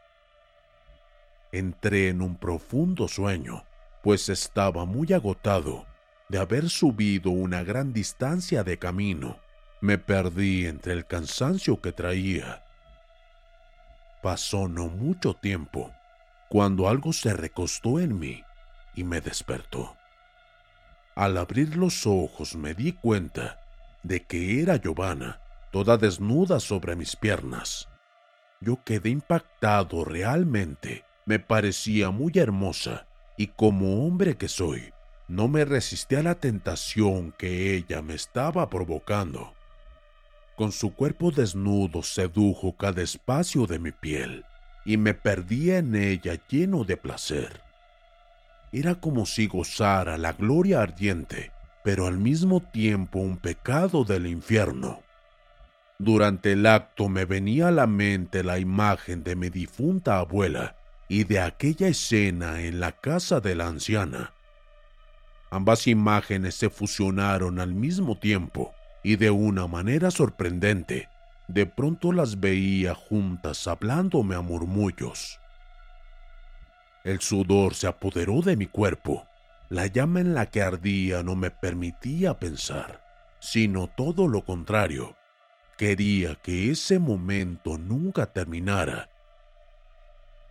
Entré 1.51 2.07
en 2.07 2.21
un 2.21 2.37
profundo 2.37 3.09
sueño, 3.09 3.65
pues 4.01 4.29
estaba 4.29 4.85
muy 4.85 5.11
agotado 5.11 5.85
de 6.29 6.39
haber 6.39 6.69
subido 6.69 7.29
una 7.31 7.63
gran 7.63 7.91
distancia 7.91 8.63
de 8.63 8.79
camino. 8.79 9.37
Me 9.81 9.97
perdí 9.97 10.65
entre 10.65 10.93
el 10.93 11.05
cansancio 11.05 11.81
que 11.81 11.91
traía. 11.91 12.63
Pasó 14.23 14.69
no 14.69 14.87
mucho 14.87 15.33
tiempo 15.33 15.93
cuando 16.49 16.87
algo 16.87 17.13
se 17.13 17.33
recostó 17.33 17.99
en 17.99 18.17
mí 18.17 18.43
y 18.95 19.03
me 19.03 19.21
despertó. 19.21 19.95
Al 21.15 21.37
abrir 21.37 21.75
los 21.75 22.05
ojos 22.05 22.55
me 22.55 22.73
di 22.73 22.93
cuenta 22.93 23.59
de 24.03 24.23
que 24.23 24.61
era 24.61 24.77
Giovanna, 24.77 25.41
toda 25.71 25.97
desnuda 25.97 26.59
sobre 26.59 26.95
mis 26.95 27.15
piernas. 27.15 27.89
Yo 28.61 28.83
quedé 28.83 29.09
impactado 29.09 30.05
realmente. 30.05 31.03
Me 31.25 31.39
parecía 31.39 32.09
muy 32.09 32.31
hermosa 32.35 33.07
y 33.35 33.47
como 33.47 34.05
hombre 34.05 34.37
que 34.37 34.47
soy, 34.47 34.93
no 35.27 35.47
me 35.47 35.65
resistí 35.65 36.15
a 36.15 36.23
la 36.23 36.35
tentación 36.35 37.33
que 37.37 37.75
ella 37.75 38.01
me 38.01 38.15
estaba 38.15 38.69
provocando. 38.69 39.53
Con 40.55 40.71
su 40.71 40.93
cuerpo 40.93 41.31
desnudo 41.31 42.01
sedujo 42.01 42.77
cada 42.77 43.01
espacio 43.01 43.67
de 43.67 43.77
mi 43.79 43.91
piel 43.91 44.45
y 44.87 44.95
me 44.95 45.13
perdía 45.13 45.79
en 45.79 45.95
ella 45.95 46.39
lleno 46.47 46.85
de 46.85 46.95
placer. 46.95 47.59
Era 48.71 48.95
como 48.95 49.25
si 49.25 49.45
gozara 49.45 50.17
la 50.17 50.31
gloria 50.31 50.81
ardiente, 50.81 51.51
pero 51.83 52.07
al 52.07 52.17
mismo 52.17 52.61
tiempo 52.61 53.19
un 53.19 53.35
pecado 53.35 54.05
del 54.05 54.27
infierno. 54.27 55.03
Durante 55.99 56.53
el 56.53 56.65
acto 56.65 57.09
me 57.09 57.25
venía 57.25 57.67
a 57.67 57.71
la 57.71 57.85
mente 57.85 58.45
la 58.45 58.59
imagen 58.59 59.25
de 59.25 59.35
mi 59.35 59.49
difunta 59.49 60.19
abuela 60.19 60.77
y 61.09 61.25
de 61.25 61.41
aquella 61.41 61.89
escena 61.89 62.61
en 62.61 62.79
la 62.79 62.93
casa 62.93 63.41
de 63.41 63.55
la 63.55 63.67
anciana. 63.67 64.31
Ambas 65.51 65.85
imágenes 65.87 66.55
se 66.55 66.69
fusionaron 66.69 67.59
al 67.59 67.73
mismo 67.73 68.17
tiempo 68.17 68.73
y 69.03 69.17
de 69.17 69.31
una 69.31 69.67
manera 69.67 70.11
sorprendente 70.11 71.09
de 71.47 71.65
pronto 71.65 72.11
las 72.11 72.39
veía 72.39 72.93
juntas 72.93 73.67
hablándome 73.67 74.35
a 74.35 74.41
murmullos. 74.41 75.39
El 77.03 77.21
sudor 77.21 77.73
se 77.73 77.87
apoderó 77.87 78.41
de 78.41 78.57
mi 78.57 78.67
cuerpo. 78.67 79.25
La 79.69 79.87
llama 79.87 80.19
en 80.19 80.33
la 80.33 80.47
que 80.47 80.61
ardía 80.61 81.23
no 81.23 81.35
me 81.35 81.51
permitía 81.51 82.37
pensar, 82.37 83.01
sino 83.39 83.87
todo 83.87 84.27
lo 84.27 84.43
contrario. 84.43 85.15
Quería 85.77 86.35
que 86.35 86.71
ese 86.71 86.99
momento 86.99 87.77
nunca 87.77 88.25
terminara. 88.25 89.09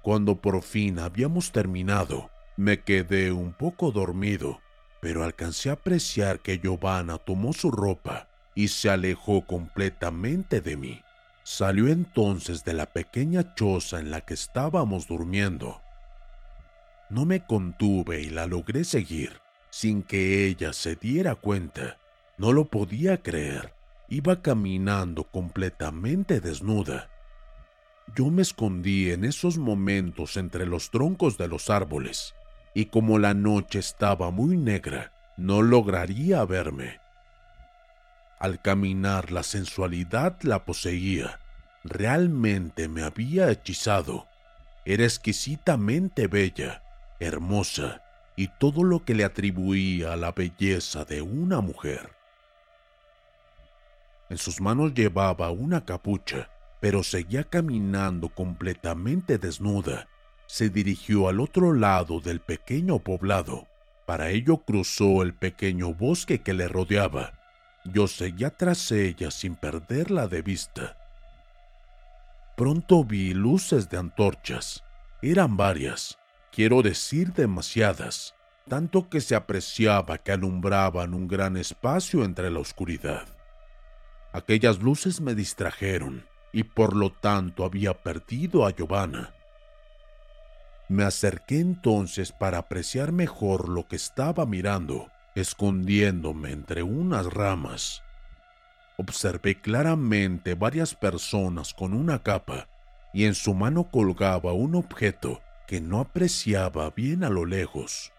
Cuando 0.03 0.41
por 0.41 0.63
fin 0.63 0.99
habíamos 0.99 1.53
terminado, 1.53 2.31
me 2.57 2.81
quedé 2.85 3.33
un 3.33 3.53
poco 3.53 3.91
dormido, 3.91 4.61
pero 5.01 5.25
alcancé 5.25 5.69
a 5.69 5.75
apreciar 5.75 6.41
que 6.41 6.59
Giovanna 6.59 7.19
tomó 7.19 7.53
su 7.53 7.71
ropa 7.71 8.29
y 8.57 8.69
se 8.69 8.91
alejó 8.91 9.47
completamente 9.47 10.61
de 10.61 10.77
mí. 10.77 11.03
Salió 11.45 11.87
entonces 11.87 12.65
de 12.65 12.73
la 12.73 12.87
pequeña 12.87 13.55
choza 13.55 14.01
en 14.01 14.11
la 14.11 14.23
que 14.23 14.35
estábamos 14.35 15.07
durmiendo. 15.07 15.81
No 17.09 17.25
me 17.25 17.47
contuve 17.47 18.23
y 18.23 18.31
la 18.31 18.49
logré 18.49 18.83
seguir 18.83 19.47
sin 19.77 20.03
que 20.03 20.47
ella 20.47 20.73
se 20.73 20.97
diera 20.97 21.35
cuenta. 21.35 21.99
No 22.39 22.55
lo 22.55 22.65
podía 22.65 23.23
creer. 23.23 23.75
Iba 24.09 24.41
caminando 24.41 25.25
completamente 25.25 26.41
desnuda. 26.41 27.11
Yo 28.15 28.31
me 28.31 28.41
escondí 28.41 29.11
en 29.11 29.23
esos 29.27 29.59
momentos 29.59 30.39
entre 30.39 30.65
los 30.65 30.91
troncos 30.91 31.37
de 31.37 31.49
los 31.49 31.69
árboles, 31.69 32.35
y 32.73 32.87
como 32.87 33.19
la 33.19 33.35
noche 33.35 33.79
estaba 33.79 34.31
muy 34.31 34.57
negra, 34.57 35.13
no 35.37 35.61
lograría 35.61 36.43
verme. 36.47 37.01
Al 38.39 38.61
caminar 38.61 39.33
la 39.33 39.43
sensualidad 39.43 40.37
la 40.43 40.67
poseía. 40.67 41.41
Realmente 41.85 42.87
me 42.87 43.03
había 43.03 43.51
hechizado. 43.51 44.27
Era 44.85 45.05
exquisitamente 45.05 46.27
bella, 46.27 46.83
hermosa 47.19 48.03
y 48.37 48.49
todo 48.49 48.85
lo 48.85 49.05
que 49.05 49.15
le 49.15 49.25
atribuía 49.25 50.13
a 50.13 50.17
la 50.17 50.33
belleza 50.33 51.07
de 51.07 51.23
una 51.23 51.63
mujer. 51.63 52.11
En 54.29 54.37
sus 54.37 54.61
manos 54.61 54.93
llevaba 54.93 55.51
una 55.51 55.87
capucha, 55.87 56.51
pero 56.81 57.03
seguía 57.03 57.45
caminando 57.45 58.29
completamente 58.29 59.39
desnuda. 59.39 60.09
Se 60.47 60.69
dirigió 60.69 61.29
al 61.29 61.41
otro 61.41 61.73
lado 61.73 62.21
del 62.21 62.41
pequeño 62.41 62.99
poblado. 62.99 63.67
Para 64.05 64.29
ello 64.29 64.59
cruzó 64.59 65.23
el 65.23 65.35
pequeño 65.35 65.95
bosque 65.95 66.43
que 66.43 66.53
le 66.53 66.69
rodeaba 66.69 67.36
yo 67.93 68.07
seguía 68.07 68.51
tras 68.51 68.91
ella 68.93 69.31
sin 69.31 69.55
perderla 69.55 70.29
de 70.29 70.43
vista. 70.43 70.97
Pronto 72.57 73.05
vi 73.05 73.35
luces 73.35 73.89
de 73.91 73.99
antorchas. 73.99 74.83
Eran 75.23 75.57
varias, 75.57 76.19
quiero 76.51 76.83
decir 76.83 77.33
demasiadas, 77.33 78.35
tanto 78.69 79.09
que 79.09 79.21
se 79.21 79.35
apreciaba 79.35 80.19
que 80.19 80.33
alumbraban 80.33 81.15
un 81.15 81.29
gran 81.29 81.57
espacio 81.57 82.25
entre 82.25 82.51
la 82.51 82.61
oscuridad. 82.61 83.27
Aquellas 84.33 84.81
luces 84.81 85.21
me 85.21 85.35
distrajeron 85.35 86.27
y 86.53 86.65
por 86.65 86.95
lo 86.95 87.11
tanto 87.11 87.65
había 87.65 87.95
perdido 87.95 88.67
a 88.67 88.71
Giovanna. 88.71 89.35
Me 90.89 91.05
acerqué 91.05 91.61
entonces 91.61 92.33
para 92.33 92.59
apreciar 92.59 93.13
mejor 93.13 93.69
lo 93.69 93.89
que 93.89 93.97
estaba 93.97 94.47
mirando 94.47 95.11
escondiéndome 95.37 96.51
entre 96.51 96.83
unas 96.83 97.27
ramas. 97.33 98.03
Observé 98.97 99.61
claramente 99.61 100.55
varias 100.55 100.95
personas 100.95 101.75
con 101.75 101.93
una 101.93 102.23
capa 102.23 102.69
y 103.13 103.27
en 103.27 103.35
su 103.35 103.53
mano 103.53 103.91
colgaba 103.91 104.55
un 104.55 104.75
objeto 104.75 105.43
que 105.69 105.83
no 105.83 106.01
apreciaba 106.01 106.91
bien 106.91 107.23
a 107.23 107.29
lo 107.29 107.45
lejos. 107.45 108.13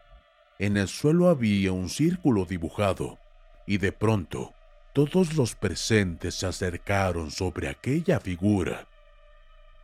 En 0.60 0.78
el 0.78 0.88
suelo 0.88 1.30
había 1.30 1.72
un 1.72 1.90
círculo 1.90 2.46
dibujado 2.46 3.18
y 3.66 3.80
de 3.80 3.92
pronto 3.92 4.54
todos 4.94 5.34
los 5.34 5.56
presentes 5.56 6.36
se 6.36 6.46
acercaron 6.46 7.32
sobre 7.32 7.68
aquella 7.68 8.20
figura. 8.20 8.88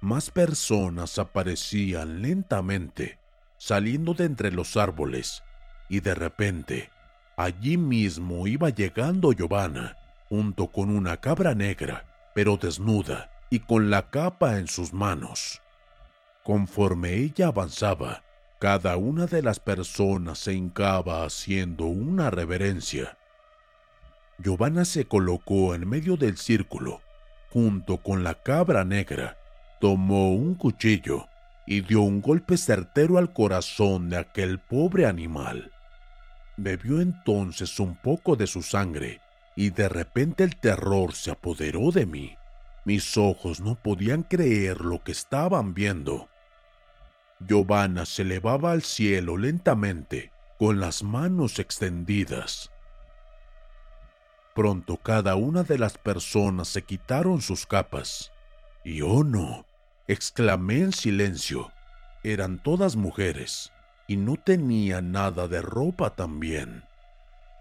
Más 0.02 0.30
personas 0.30 1.18
aparecían 1.18 2.22
lentamente, 2.22 3.18
saliendo 3.58 4.14
de 4.14 4.26
entre 4.26 4.52
los 4.52 4.78
árboles, 4.78 5.44
y 5.90 6.00
de 6.00 6.16
repente 6.16 6.93
Allí 7.36 7.78
mismo 7.78 8.46
iba 8.48 8.70
llegando 8.70 9.34
Giovanna, 9.34 9.98
junto 10.30 10.68
con 10.68 10.90
una 10.90 11.18
cabra 11.18 11.56
negra, 11.56 12.06
pero 12.36 12.58
desnuda 12.58 13.32
y 13.50 13.60
con 13.60 13.90
la 13.90 14.10
capa 14.10 14.60
en 14.60 14.68
sus 14.68 14.94
manos. 14.94 15.62
Conforme 16.44 17.16
ella 17.16 17.48
avanzaba, 17.48 18.24
cada 18.60 18.96
una 18.96 19.26
de 19.26 19.42
las 19.42 19.60
personas 19.60 20.40
se 20.40 20.54
hincaba 20.54 21.26
haciendo 21.26 21.86
una 21.86 22.30
reverencia. 22.30 23.18
Giovanna 24.38 24.86
se 24.86 25.06
colocó 25.06 25.76
en 25.76 25.90
medio 25.90 26.16
del 26.16 26.38
círculo, 26.38 27.02
junto 27.50 27.98
con 27.98 28.24
la 28.24 28.36
cabra 28.36 28.86
negra, 28.86 29.38
tomó 29.82 30.34
un 30.34 30.56
cuchillo 30.56 31.28
y 31.68 31.82
dio 31.82 32.04
un 32.04 32.22
golpe 32.22 32.56
certero 32.56 33.18
al 33.18 33.34
corazón 33.34 34.10
de 34.10 34.18
aquel 34.18 34.60
pobre 34.60 35.08
animal. 35.08 35.73
Bebió 36.56 37.02
entonces 37.02 37.80
un 37.80 37.96
poco 37.96 38.36
de 38.36 38.46
su 38.46 38.62
sangre 38.62 39.22
y 39.56 39.72
de 39.72 39.90
repente 39.90 40.44
el 40.44 40.56
terror 40.56 41.14
se 41.14 41.32
apoderó 41.32 41.92
de 41.92 42.06
mí. 42.06 42.38
Mis 42.86 43.18
ojos 43.18 43.60
no 43.60 43.76
podían 43.76 44.24
creer 44.24 44.82
lo 44.82 45.04
que 45.04 45.12
estaban 45.12 45.74
viendo. 45.74 46.30
Giovanna 47.40 48.06
se 48.06 48.22
elevaba 48.22 48.72
al 48.72 48.84
cielo 48.84 49.38
lentamente, 49.38 50.32
con 50.60 50.80
las 50.80 51.02
manos 51.02 51.60
extendidas. 51.60 52.72
Pronto 54.54 54.98
cada 54.98 55.36
una 55.36 55.64
de 55.64 55.80
las 55.80 55.98
personas 55.98 56.68
se 56.68 56.84
quitaron 56.84 57.42
sus 57.42 57.66
capas. 57.66 58.32
Y 58.84 59.02
oh 59.02 59.24
no, 59.24 59.66
exclamé 60.08 60.80
en 60.80 60.94
silencio. 60.94 61.72
Eran 62.24 62.62
todas 62.62 62.96
mujeres 62.96 63.73
y 64.08 64.18
no 64.18 64.36
tenían 64.36 65.12
nada 65.12 65.48
de 65.48 65.62
ropa 65.62 66.12
también. 66.12 66.84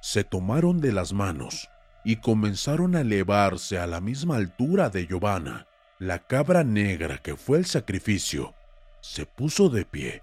Se 0.01 0.25
tomaron 0.25 0.81
de 0.81 0.93
las 0.93 1.13
manos 1.13 1.69
y 2.05 2.17
comenzaron 2.17 2.97
a 2.97 3.03
elevarse 3.03 3.79
a 3.79 3.87
la 3.87 4.01
misma 4.01 4.37
altura 4.37 4.91
de 4.91 5.07
Giovanna. 5.07 5.67
La 5.99 6.19
cabra 6.19 6.65
negra 6.65 7.19
que 7.19 7.37
fue 7.37 7.59
el 7.59 7.67
sacrificio 7.67 8.55
se 9.01 9.27
puso 9.27 9.69
de 9.69 9.85
pie 9.85 10.23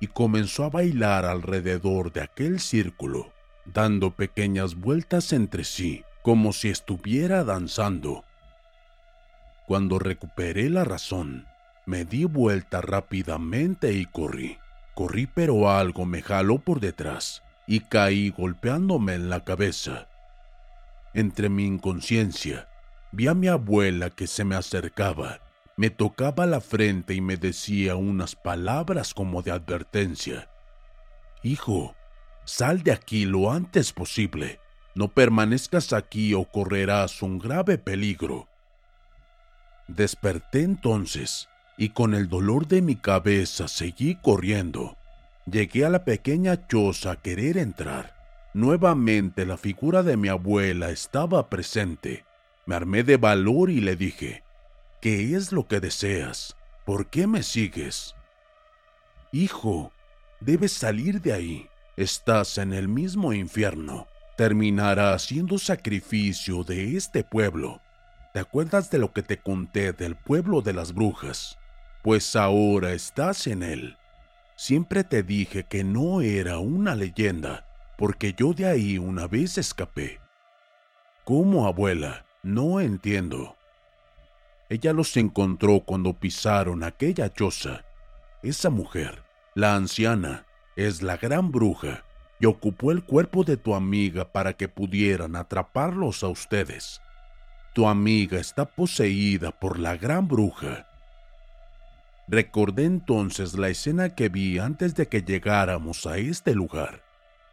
y 0.00 0.08
comenzó 0.08 0.64
a 0.64 0.70
bailar 0.70 1.24
alrededor 1.24 2.12
de 2.12 2.22
aquel 2.22 2.58
círculo, 2.58 3.32
dando 3.64 4.16
pequeñas 4.16 4.74
vueltas 4.74 5.32
entre 5.32 5.64
sí 5.64 6.04
como 6.22 6.52
si 6.52 6.68
estuviera 6.68 7.44
danzando. 7.44 8.24
Cuando 9.66 9.98
recuperé 9.98 10.68
la 10.68 10.84
razón, 10.84 11.46
me 11.86 12.04
di 12.04 12.24
vuelta 12.24 12.80
rápidamente 12.80 13.92
y 13.92 14.04
corrí. 14.06 14.58
Corrí 15.00 15.26
pero 15.26 15.70
algo 15.70 16.04
me 16.04 16.20
jaló 16.20 16.58
por 16.58 16.78
detrás 16.78 17.42
y 17.66 17.80
caí 17.80 18.28
golpeándome 18.28 19.14
en 19.14 19.30
la 19.30 19.44
cabeza. 19.44 20.10
Entre 21.14 21.48
mi 21.48 21.64
inconsciencia, 21.64 22.68
vi 23.10 23.26
a 23.26 23.32
mi 23.32 23.48
abuela 23.48 24.10
que 24.10 24.26
se 24.26 24.44
me 24.44 24.56
acercaba, 24.56 25.40
me 25.78 25.88
tocaba 25.88 26.44
la 26.44 26.60
frente 26.60 27.14
y 27.14 27.22
me 27.22 27.38
decía 27.38 27.96
unas 27.96 28.36
palabras 28.36 29.14
como 29.14 29.40
de 29.40 29.52
advertencia. 29.52 30.50
Hijo, 31.42 31.96
sal 32.44 32.82
de 32.82 32.92
aquí 32.92 33.24
lo 33.24 33.50
antes 33.50 33.94
posible. 33.94 34.60
No 34.94 35.08
permanezcas 35.08 35.94
aquí 35.94 36.34
o 36.34 36.44
correrás 36.44 37.22
un 37.22 37.38
grave 37.38 37.78
peligro. 37.78 38.48
Desperté 39.88 40.60
entonces 40.62 41.48
y 41.80 41.88
con 41.88 42.12
el 42.12 42.28
dolor 42.28 42.68
de 42.68 42.82
mi 42.82 42.94
cabeza 42.94 43.66
seguí 43.66 44.14
corriendo. 44.14 44.98
Llegué 45.46 45.86
a 45.86 45.88
la 45.88 46.04
pequeña 46.04 46.68
choza 46.68 47.12
a 47.12 47.16
querer 47.16 47.56
entrar. 47.56 48.14
Nuevamente 48.52 49.46
la 49.46 49.56
figura 49.56 50.02
de 50.02 50.18
mi 50.18 50.28
abuela 50.28 50.90
estaba 50.90 51.48
presente. 51.48 52.26
Me 52.66 52.74
armé 52.74 53.02
de 53.02 53.16
valor 53.16 53.70
y 53.70 53.80
le 53.80 53.96
dije, 53.96 54.44
¿qué 55.00 55.34
es 55.34 55.52
lo 55.52 55.66
que 55.66 55.80
deseas? 55.80 56.54
¿Por 56.84 57.06
qué 57.06 57.26
me 57.26 57.42
sigues? 57.42 58.14
Hijo, 59.32 59.90
debes 60.40 60.72
salir 60.72 61.22
de 61.22 61.32
ahí. 61.32 61.68
Estás 61.96 62.58
en 62.58 62.74
el 62.74 62.88
mismo 62.88 63.32
infierno 63.32 64.06
terminará 64.40 65.12
haciendo 65.12 65.58
sacrificio 65.58 66.64
de 66.64 66.96
este 66.96 67.24
pueblo. 67.24 67.82
¿Te 68.32 68.40
acuerdas 68.40 68.90
de 68.90 68.96
lo 68.96 69.12
que 69.12 69.22
te 69.22 69.36
conté 69.36 69.92
del 69.92 70.16
pueblo 70.16 70.62
de 70.62 70.72
las 70.72 70.94
brujas? 70.94 71.59
Pues 72.02 72.34
ahora 72.34 72.92
estás 72.92 73.46
en 73.46 73.62
él. 73.62 73.96
Siempre 74.56 75.04
te 75.04 75.22
dije 75.22 75.64
que 75.64 75.84
no 75.84 76.22
era 76.22 76.58
una 76.58 76.94
leyenda, 76.94 77.66
porque 77.98 78.34
yo 78.34 78.54
de 78.54 78.66
ahí 78.66 78.98
una 78.98 79.26
vez 79.26 79.58
escapé. 79.58 80.20
¿Cómo, 81.24 81.66
abuela? 81.66 82.24
No 82.42 82.80
entiendo. 82.80 83.56
Ella 84.70 84.92
los 84.92 85.16
encontró 85.16 85.80
cuando 85.80 86.14
pisaron 86.14 86.84
aquella 86.84 87.32
choza. 87.32 87.84
Esa 88.42 88.70
mujer, 88.70 89.22
la 89.54 89.74
anciana, 89.74 90.46
es 90.76 91.02
la 91.02 91.18
gran 91.18 91.52
bruja 91.52 92.04
y 92.38 92.46
ocupó 92.46 92.90
el 92.92 93.04
cuerpo 93.04 93.44
de 93.44 93.58
tu 93.58 93.74
amiga 93.74 94.32
para 94.32 94.54
que 94.54 94.68
pudieran 94.68 95.36
atraparlos 95.36 96.24
a 96.24 96.28
ustedes. 96.28 97.02
Tu 97.74 97.86
amiga 97.86 98.38
está 98.38 98.64
poseída 98.64 99.50
por 99.50 99.78
la 99.78 99.96
gran 99.96 100.26
bruja. 100.26 100.89
Recordé 102.30 102.84
entonces 102.84 103.54
la 103.54 103.70
escena 103.70 104.14
que 104.14 104.28
vi 104.28 104.60
antes 104.60 104.94
de 104.94 105.08
que 105.08 105.22
llegáramos 105.22 106.06
a 106.06 106.16
este 106.16 106.54
lugar, 106.54 107.02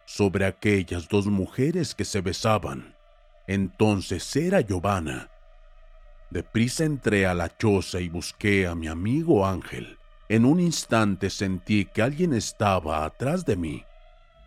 sobre 0.05 0.45
aquellas 0.45 1.07
dos 1.09 1.25
mujeres 1.25 1.95
que 1.95 2.05
se 2.05 2.21
besaban. 2.21 2.93
Entonces 3.47 4.35
era 4.35 4.61
Giovanna. 4.61 5.31
Deprisa 6.29 6.83
entré 6.83 7.25
a 7.25 7.33
la 7.33 7.57
choza 7.57 7.99
y 8.01 8.07
busqué 8.07 8.67
a 8.67 8.75
mi 8.75 8.87
amigo 8.87 9.47
Ángel. 9.47 9.97
En 10.29 10.45
un 10.45 10.59
instante 10.59 11.31
sentí 11.31 11.85
que 11.85 12.03
alguien 12.03 12.33
estaba 12.33 13.03
atrás 13.03 13.45
de 13.45 13.55
mí 13.55 13.83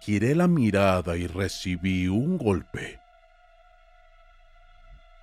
giré 0.01 0.37
la 0.37 0.47
mirada 0.47 1.17
y 1.17 1.27
recibí 1.27 2.07
un 2.07 2.39
golpe. 2.39 3.01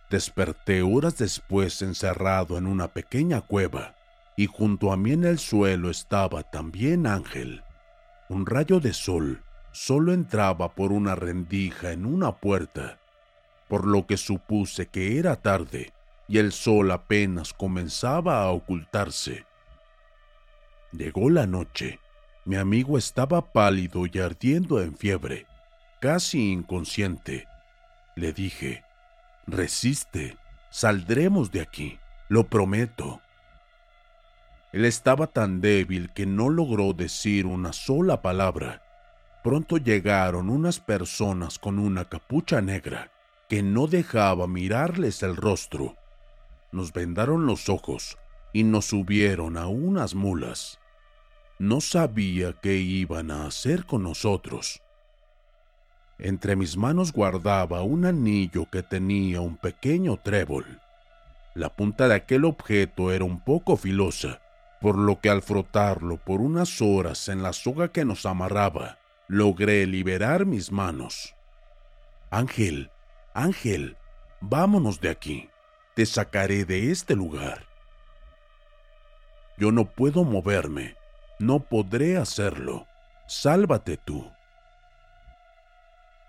Desperté 0.10 0.82
horas 0.82 1.18
después 1.18 1.82
encerrado 1.82 2.58
en 2.58 2.68
una 2.68 2.90
pequeña 2.90 3.40
cueva 3.40 3.97
y 4.38 4.46
junto 4.46 4.94
a 4.94 4.98
mí 4.98 5.12
en 5.12 5.26
el 5.26 5.40
suelo 5.40 5.90
estaba 5.90 6.44
también 6.44 7.06
Ángel. 7.06 7.64
Un 8.30 8.46
rayo 8.46 8.80
de 8.80 8.94
sol 8.94 9.44
solo 9.74 10.14
entraba 10.14 10.74
por 10.74 10.94
una 10.94 11.16
rendija 11.16 11.92
en 11.92 12.06
una 12.06 12.38
puerta, 12.38 13.00
por 13.68 13.86
lo 13.86 14.08
que 14.08 14.16
supuse 14.16 14.88
que 14.88 15.20
era 15.20 15.36
tarde 15.36 15.92
y 16.30 16.38
el 16.38 16.54
sol 16.54 16.92
apenas 16.92 17.52
comenzaba 17.52 18.42
a 18.44 18.52
ocultarse. 18.52 19.46
Llegó 20.94 21.30
la 21.30 21.46
noche 21.46 22.00
mi 22.48 22.56
amigo 22.56 22.98
estaba 22.98 23.52
pálido 23.52 24.06
y 24.06 24.20
ardiendo 24.20 24.82
en 24.82 24.96
fiebre, 24.96 25.48
casi 26.00 26.54
inconsciente. 26.54 27.46
Le 28.16 28.32
dije, 28.32 28.86
resiste, 29.48 30.38
saldremos 30.70 31.52
de 31.52 31.60
aquí, 31.60 32.00
lo 32.30 32.46
prometo. 32.48 33.20
Él 34.78 34.86
estaba 34.86 35.28
tan 35.28 35.60
débil 35.60 36.12
que 36.14 36.26
no 36.26 36.50
logró 36.50 36.94
decir 36.94 37.46
una 37.46 37.74
sola 37.74 38.22
palabra. 38.22 38.84
Pronto 39.44 39.78
llegaron 39.78 40.50
unas 40.50 40.80
personas 40.80 41.58
con 41.58 41.80
una 41.80 42.06
capucha 42.06 42.62
negra 42.62 43.12
que 43.50 43.64
no 43.64 43.88
dejaba 43.88 44.48
mirarles 44.48 45.24
el 45.24 45.36
rostro. 45.36 45.96
Nos 46.72 46.94
vendaron 46.94 47.46
los 47.46 47.70
ojos 47.70 48.18
y 48.54 48.64
nos 48.64 48.86
subieron 48.86 49.58
a 49.58 49.68
unas 49.68 50.16
mulas 50.16 50.80
no 51.60 51.82
sabía 51.82 52.54
qué 52.54 52.76
iban 52.76 53.32
a 53.32 53.48
hacer 53.48 53.86
con 53.86 54.04
nosotros. 54.04 54.82
Entre 56.20 56.56
mis 56.56 56.78
manos 56.78 57.12
guardaba 57.12 57.82
un 57.82 58.06
anillo 58.06 58.70
que 58.70 58.84
tenía 58.84 59.42
un 59.42 59.58
pequeño 59.58 60.18
trébol. 60.18 60.80
La 61.56 61.76
punta 61.76 62.08
de 62.08 62.16
aquel 62.16 62.46
objeto 62.46 63.12
era 63.12 63.26
un 63.26 63.40
poco 63.40 63.76
filosa, 63.76 64.40
por 64.82 64.98
lo 64.98 65.20
que 65.20 65.30
al 65.30 65.42
frotarlo 65.42 66.18
por 66.18 66.42
unas 66.42 66.82
horas 66.82 67.30
en 67.30 67.42
la 67.44 67.54
soga 67.54 67.90
que 67.90 68.06
nos 68.06 68.26
amarraba, 68.26 69.00
logré 69.28 69.86
liberar 69.86 70.46
mis 70.46 70.72
manos. 70.72 71.36
Ángel, 72.30 72.92
Ángel, 73.34 73.98
vámonos 74.42 75.02
de 75.02 75.10
aquí. 75.10 75.50
Te 75.96 76.06
sacaré 76.06 76.66
de 76.66 76.92
este 76.92 77.16
lugar. 77.16 77.66
Yo 79.58 79.72
no 79.72 79.86
puedo 79.86 80.24
moverme, 80.24 80.96
no 81.40 81.60
podré 81.60 82.18
hacerlo. 82.18 82.86
Sálvate 83.28 83.98
tú. 83.98 84.32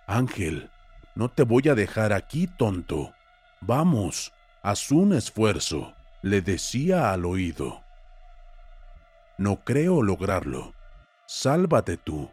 Ángel, 0.06 0.70
no 1.14 1.28
te 1.28 1.42
voy 1.42 1.68
a 1.68 1.74
dejar 1.74 2.14
aquí, 2.14 2.46
tonto. 2.46 3.12
Vamos, 3.60 4.32
haz 4.62 4.90
un 4.90 5.12
esfuerzo, 5.12 5.94
le 6.22 6.40
decía 6.40 7.12
al 7.12 7.26
oído. 7.26 7.82
No 9.38 9.64
creo 9.64 10.02
lograrlo. 10.02 10.74
Sálvate 11.26 11.96
tú. 11.96 12.30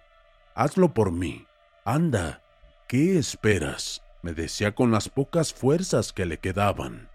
Hazlo 0.53 0.93
por 0.93 1.11
mí. 1.11 1.45
Anda, 1.85 2.41
¿qué 2.87 3.17
esperas? 3.17 4.01
me 4.21 4.33
decía 4.33 4.73
con 4.73 4.91
las 4.91 5.07
pocas 5.07 5.53
fuerzas 5.53 6.11
que 6.11 6.25
le 6.25 6.39
quedaban. 6.39 7.09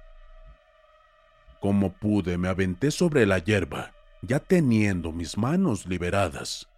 Como 1.60 1.92
pude, 1.92 2.38
me 2.38 2.48
aventé 2.48 2.92
sobre 2.92 3.26
la 3.26 3.38
hierba 3.38 3.92
ya 4.22 4.38
teniendo 4.38 5.12
mis 5.12 5.36
manos 5.38 5.86
liberadas. 5.86 6.68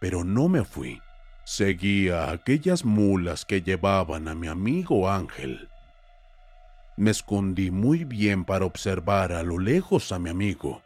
Pero 0.00 0.24
no 0.24 0.48
me 0.48 0.64
fui. 0.64 1.00
Seguía 1.44 2.30
aquellas 2.30 2.84
mulas 2.84 3.44
que 3.44 3.62
llevaban 3.62 4.28
a 4.28 4.34
mi 4.34 4.48
amigo 4.48 5.10
Ángel. 5.10 5.68
Me 6.96 7.10
escondí 7.10 7.70
muy 7.70 8.04
bien 8.04 8.44
para 8.44 8.64
observar 8.64 9.32
a 9.32 9.42
lo 9.42 9.58
lejos 9.58 10.12
a 10.12 10.18
mi 10.18 10.30
amigo. 10.30 10.82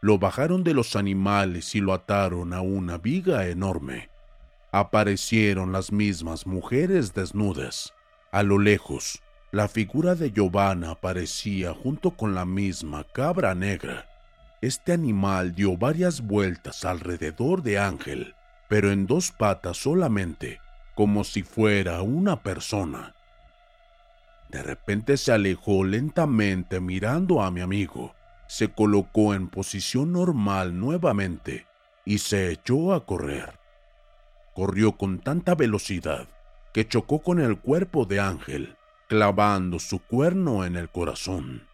Lo 0.00 0.18
bajaron 0.18 0.64
de 0.64 0.74
los 0.74 0.96
animales 0.96 1.74
y 1.74 1.80
lo 1.80 1.92
ataron 1.92 2.52
a 2.52 2.60
una 2.60 2.98
viga 2.98 3.46
enorme. 3.46 4.08
Aparecieron 4.72 5.72
las 5.72 5.92
mismas 5.92 6.46
mujeres 6.46 7.12
desnudas. 7.14 7.92
A 8.32 8.42
lo 8.42 8.58
lejos, 8.58 9.22
la 9.50 9.68
figura 9.68 10.14
de 10.14 10.30
Giovanna 10.30 10.92
aparecía 10.92 11.74
junto 11.74 12.12
con 12.12 12.34
la 12.34 12.44
misma 12.44 13.04
cabra 13.12 13.54
negra. 13.54 14.06
Este 14.62 14.92
animal 14.92 15.54
dio 15.54 15.76
varias 15.76 16.20
vueltas 16.20 16.84
alrededor 16.84 17.62
de 17.62 17.78
Ángel 17.78 18.34
pero 18.70 18.92
en 18.92 19.08
dos 19.08 19.32
patas 19.32 19.78
solamente, 19.78 20.60
como 20.94 21.24
si 21.24 21.42
fuera 21.42 22.02
una 22.02 22.40
persona. 22.40 23.16
De 24.48 24.62
repente 24.62 25.16
se 25.16 25.32
alejó 25.32 25.82
lentamente 25.82 26.78
mirando 26.78 27.42
a 27.42 27.50
mi 27.50 27.62
amigo, 27.62 28.14
se 28.50 28.66
colocó 28.66 29.32
en 29.32 29.46
posición 29.46 30.12
normal 30.12 30.76
nuevamente 30.76 31.68
y 32.04 32.18
se 32.18 32.50
echó 32.50 32.94
a 32.94 33.06
correr. 33.06 33.60
Corrió 34.56 34.96
con 34.96 35.20
tanta 35.20 35.54
velocidad 35.54 36.26
que 36.74 36.84
chocó 36.88 37.20
con 37.20 37.40
el 37.40 37.60
cuerpo 37.60 38.06
de 38.06 38.18
Ángel, 38.18 38.76
clavando 39.08 39.78
su 39.78 40.00
cuerno 40.00 40.64
en 40.64 40.74
el 40.74 40.88
corazón. 40.88 41.68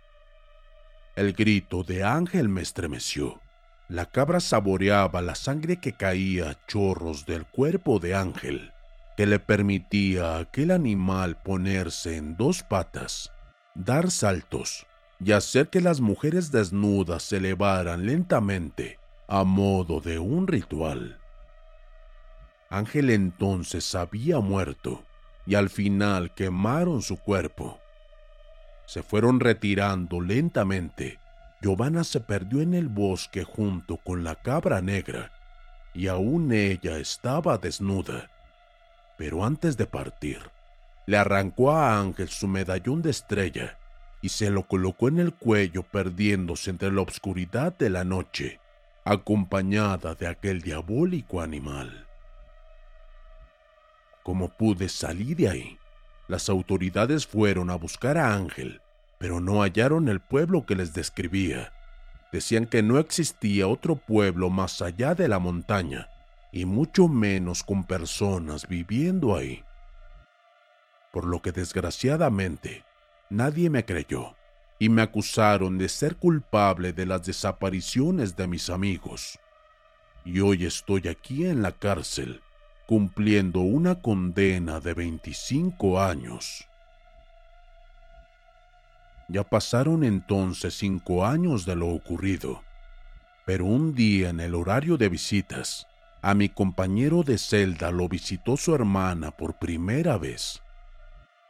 El 1.15 1.33
grito 1.33 1.83
de 1.83 2.05
Ángel 2.05 2.51
me 2.51 2.61
estremeció. 2.61 3.41
La 3.89 4.05
cabra 4.05 4.39
saboreaba 4.41 5.23
la 5.23 5.35
sangre 5.35 5.79
que 5.79 5.95
caía 5.95 6.51
a 6.51 6.67
chorros 6.67 7.25
del 7.25 7.47
cuerpo 7.47 8.01
de 8.01 8.15
Ángel 8.15 8.75
que 9.17 9.25
le 9.25 9.39
permitía 9.39 10.35
a 10.35 10.41
aquel 10.41 10.71
animal 10.71 11.41
ponerse 11.41 12.19
en 12.19 12.37
dos 12.37 12.63
patas, 12.63 13.33
dar 13.75 14.11
saltos 14.11 14.87
y 15.19 15.33
hacer 15.33 15.69
que 15.69 15.81
las 15.81 16.01
mujeres 16.01 16.51
desnudas 16.53 17.23
se 17.23 17.39
elevaran 17.39 18.07
lentamente 18.07 18.99
a 19.29 19.45
modo 19.45 20.01
de 20.01 20.19
un 20.19 20.47
ritual. 20.47 21.19
Ángel 22.69 23.11
entonces 23.11 23.95
había 23.95 24.41
muerto 24.41 25.03
y 25.47 25.55
al 25.55 25.71
final 25.71 26.35
quemaron 26.35 27.03
su 27.03 27.17
cuerpo. 27.17 27.81
Se 28.87 29.03
fueron 29.03 29.41
retirando 29.41 30.21
lentamente. 30.21 31.19
Giovanna 31.61 32.05
se 32.05 32.21
perdió 32.21 32.61
en 32.61 32.75
el 32.75 32.89
bosque 32.89 33.45
junto 33.45 33.97
con 33.97 34.23
la 34.23 34.35
cabra 34.37 34.81
negra 34.81 35.33
y 35.95 36.09
aún 36.09 36.53
ella 36.53 36.99
estaba 36.99 37.59
desnuda 37.59 38.31
pero 39.17 39.45
antes 39.45 39.77
de 39.77 39.87
partir, 39.87 40.39
le 41.07 41.17
arrancó 41.17 41.71
a 41.71 41.99
Ángel 41.99 42.29
su 42.29 42.49
medallón 42.49 43.03
de 43.03 43.11
estrella 43.11 43.79
y 44.23 44.31
se 44.31 44.51
lo 44.51 44.67
colocó 44.67 45.09
en 45.09 45.19
el 45.19 45.35
cuello 45.35 45.83
perdiéndose 45.83 46.71
entre 46.71 46.91
la 46.91 47.03
oscuridad 47.03 47.77
de 47.77 47.91
la 47.91 48.05
noche, 48.05 48.61
acompañada 49.05 50.15
de 50.15 50.27
aquel 50.27 50.63
diabólico 50.63 51.41
animal. 51.41 52.07
Como 54.23 54.49
pude 54.49 54.89
salir 54.89 55.37
de 55.37 55.49
ahí, 55.49 55.79
las 56.29 56.49
autoridades 56.49 57.27
fueron 57.27 57.71
a 57.71 57.77
buscar 57.77 58.19
a 58.19 58.35
Ángel, 58.35 58.81
pero 59.19 59.41
no 59.41 59.63
hallaron 59.63 60.09
el 60.09 60.21
pueblo 60.21 60.67
que 60.67 60.75
les 60.75 60.93
describía. 60.93 61.73
Decían 62.33 62.67
que 62.67 62.83
no 62.83 62.99
existía 62.99 63.69
otro 63.69 63.95
pueblo 63.95 64.51
más 64.51 64.83
allá 64.83 65.15
de 65.15 65.29
la 65.29 65.39
montaña, 65.39 66.09
y 66.51 66.65
mucho 66.65 67.07
menos 67.07 67.63
con 67.63 67.85
personas 67.85 68.67
viviendo 68.67 69.37
ahí. 69.37 69.63
Por 71.13 71.27
lo 71.27 71.41
que 71.41 71.53
desgraciadamente 71.53 72.86
nadie 73.31 73.71
me 73.71 73.85
creyó 73.85 74.37
y 74.79 74.89
me 74.89 75.03
acusaron 75.03 75.79
de 75.79 75.89
ser 75.89 76.17
culpable 76.17 76.93
de 76.93 77.07
las 77.07 77.25
desapariciones 77.25 78.37
de 78.37 78.47
mis 78.47 78.71
amigos. 78.71 79.39
Y 80.25 80.41
hoy 80.41 80.67
estoy 80.67 81.09
aquí 81.09 81.47
en 81.47 81.63
la 81.63 81.73
cárcel 81.73 82.43
cumpliendo 82.87 83.61
una 83.61 83.97
condena 84.01 84.81
de 84.81 84.95
25 84.95 86.01
años. 86.01 86.67
Ya 89.29 89.43
pasaron 89.43 90.05
entonces 90.05 90.75
cinco 90.79 91.27
años 91.27 91.67
de 91.67 91.75
lo 91.75 91.89
ocurrido, 91.89 92.63
pero 93.45 93.65
un 93.65 93.95
día 93.95 94.29
en 94.29 94.39
el 94.39 94.55
horario 94.55 94.97
de 94.97 95.09
visitas, 95.09 95.89
a 96.23 96.35
mi 96.35 96.49
compañero 96.49 97.25
de 97.25 97.39
celda 97.39 97.91
lo 97.91 98.09
visitó 98.09 98.57
su 98.57 98.73
hermana 98.75 99.33
por 99.33 99.59
primera 99.59 100.17
vez. 100.17 100.63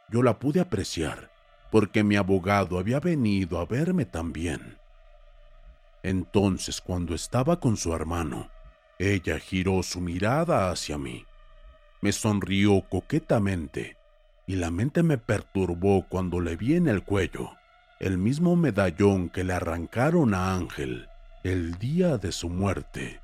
Yo 0.09 0.23
la 0.23 0.39
pude 0.39 0.59
apreciar 0.59 1.29
porque 1.71 2.03
mi 2.03 2.15
abogado 2.15 2.79
había 2.79 2.99
venido 2.99 3.59
a 3.59 3.65
verme 3.65 4.05
también. 4.05 4.77
Entonces, 6.03 6.81
cuando 6.81 7.15
estaba 7.15 7.59
con 7.59 7.77
su 7.77 7.93
hermano, 7.93 8.49
ella 8.99 9.39
giró 9.39 9.83
su 9.83 10.01
mirada 10.01 10.71
hacia 10.71 10.97
mí, 10.97 11.25
me 12.01 12.11
sonrió 12.11 12.81
coquetamente 12.89 13.97
y 14.45 14.55
la 14.55 14.71
mente 14.71 15.03
me 15.03 15.17
perturbó 15.17 16.05
cuando 16.07 16.39
le 16.39 16.55
vi 16.55 16.75
en 16.75 16.87
el 16.87 17.03
cuello 17.03 17.51
el 17.99 18.17
mismo 18.17 18.55
medallón 18.55 19.29
que 19.29 19.43
le 19.43 19.53
arrancaron 19.53 20.33
a 20.33 20.53
Ángel 20.53 21.09
el 21.43 21.77
día 21.79 22.17
de 22.17 22.31
su 22.31 22.49
muerte. 22.49 23.19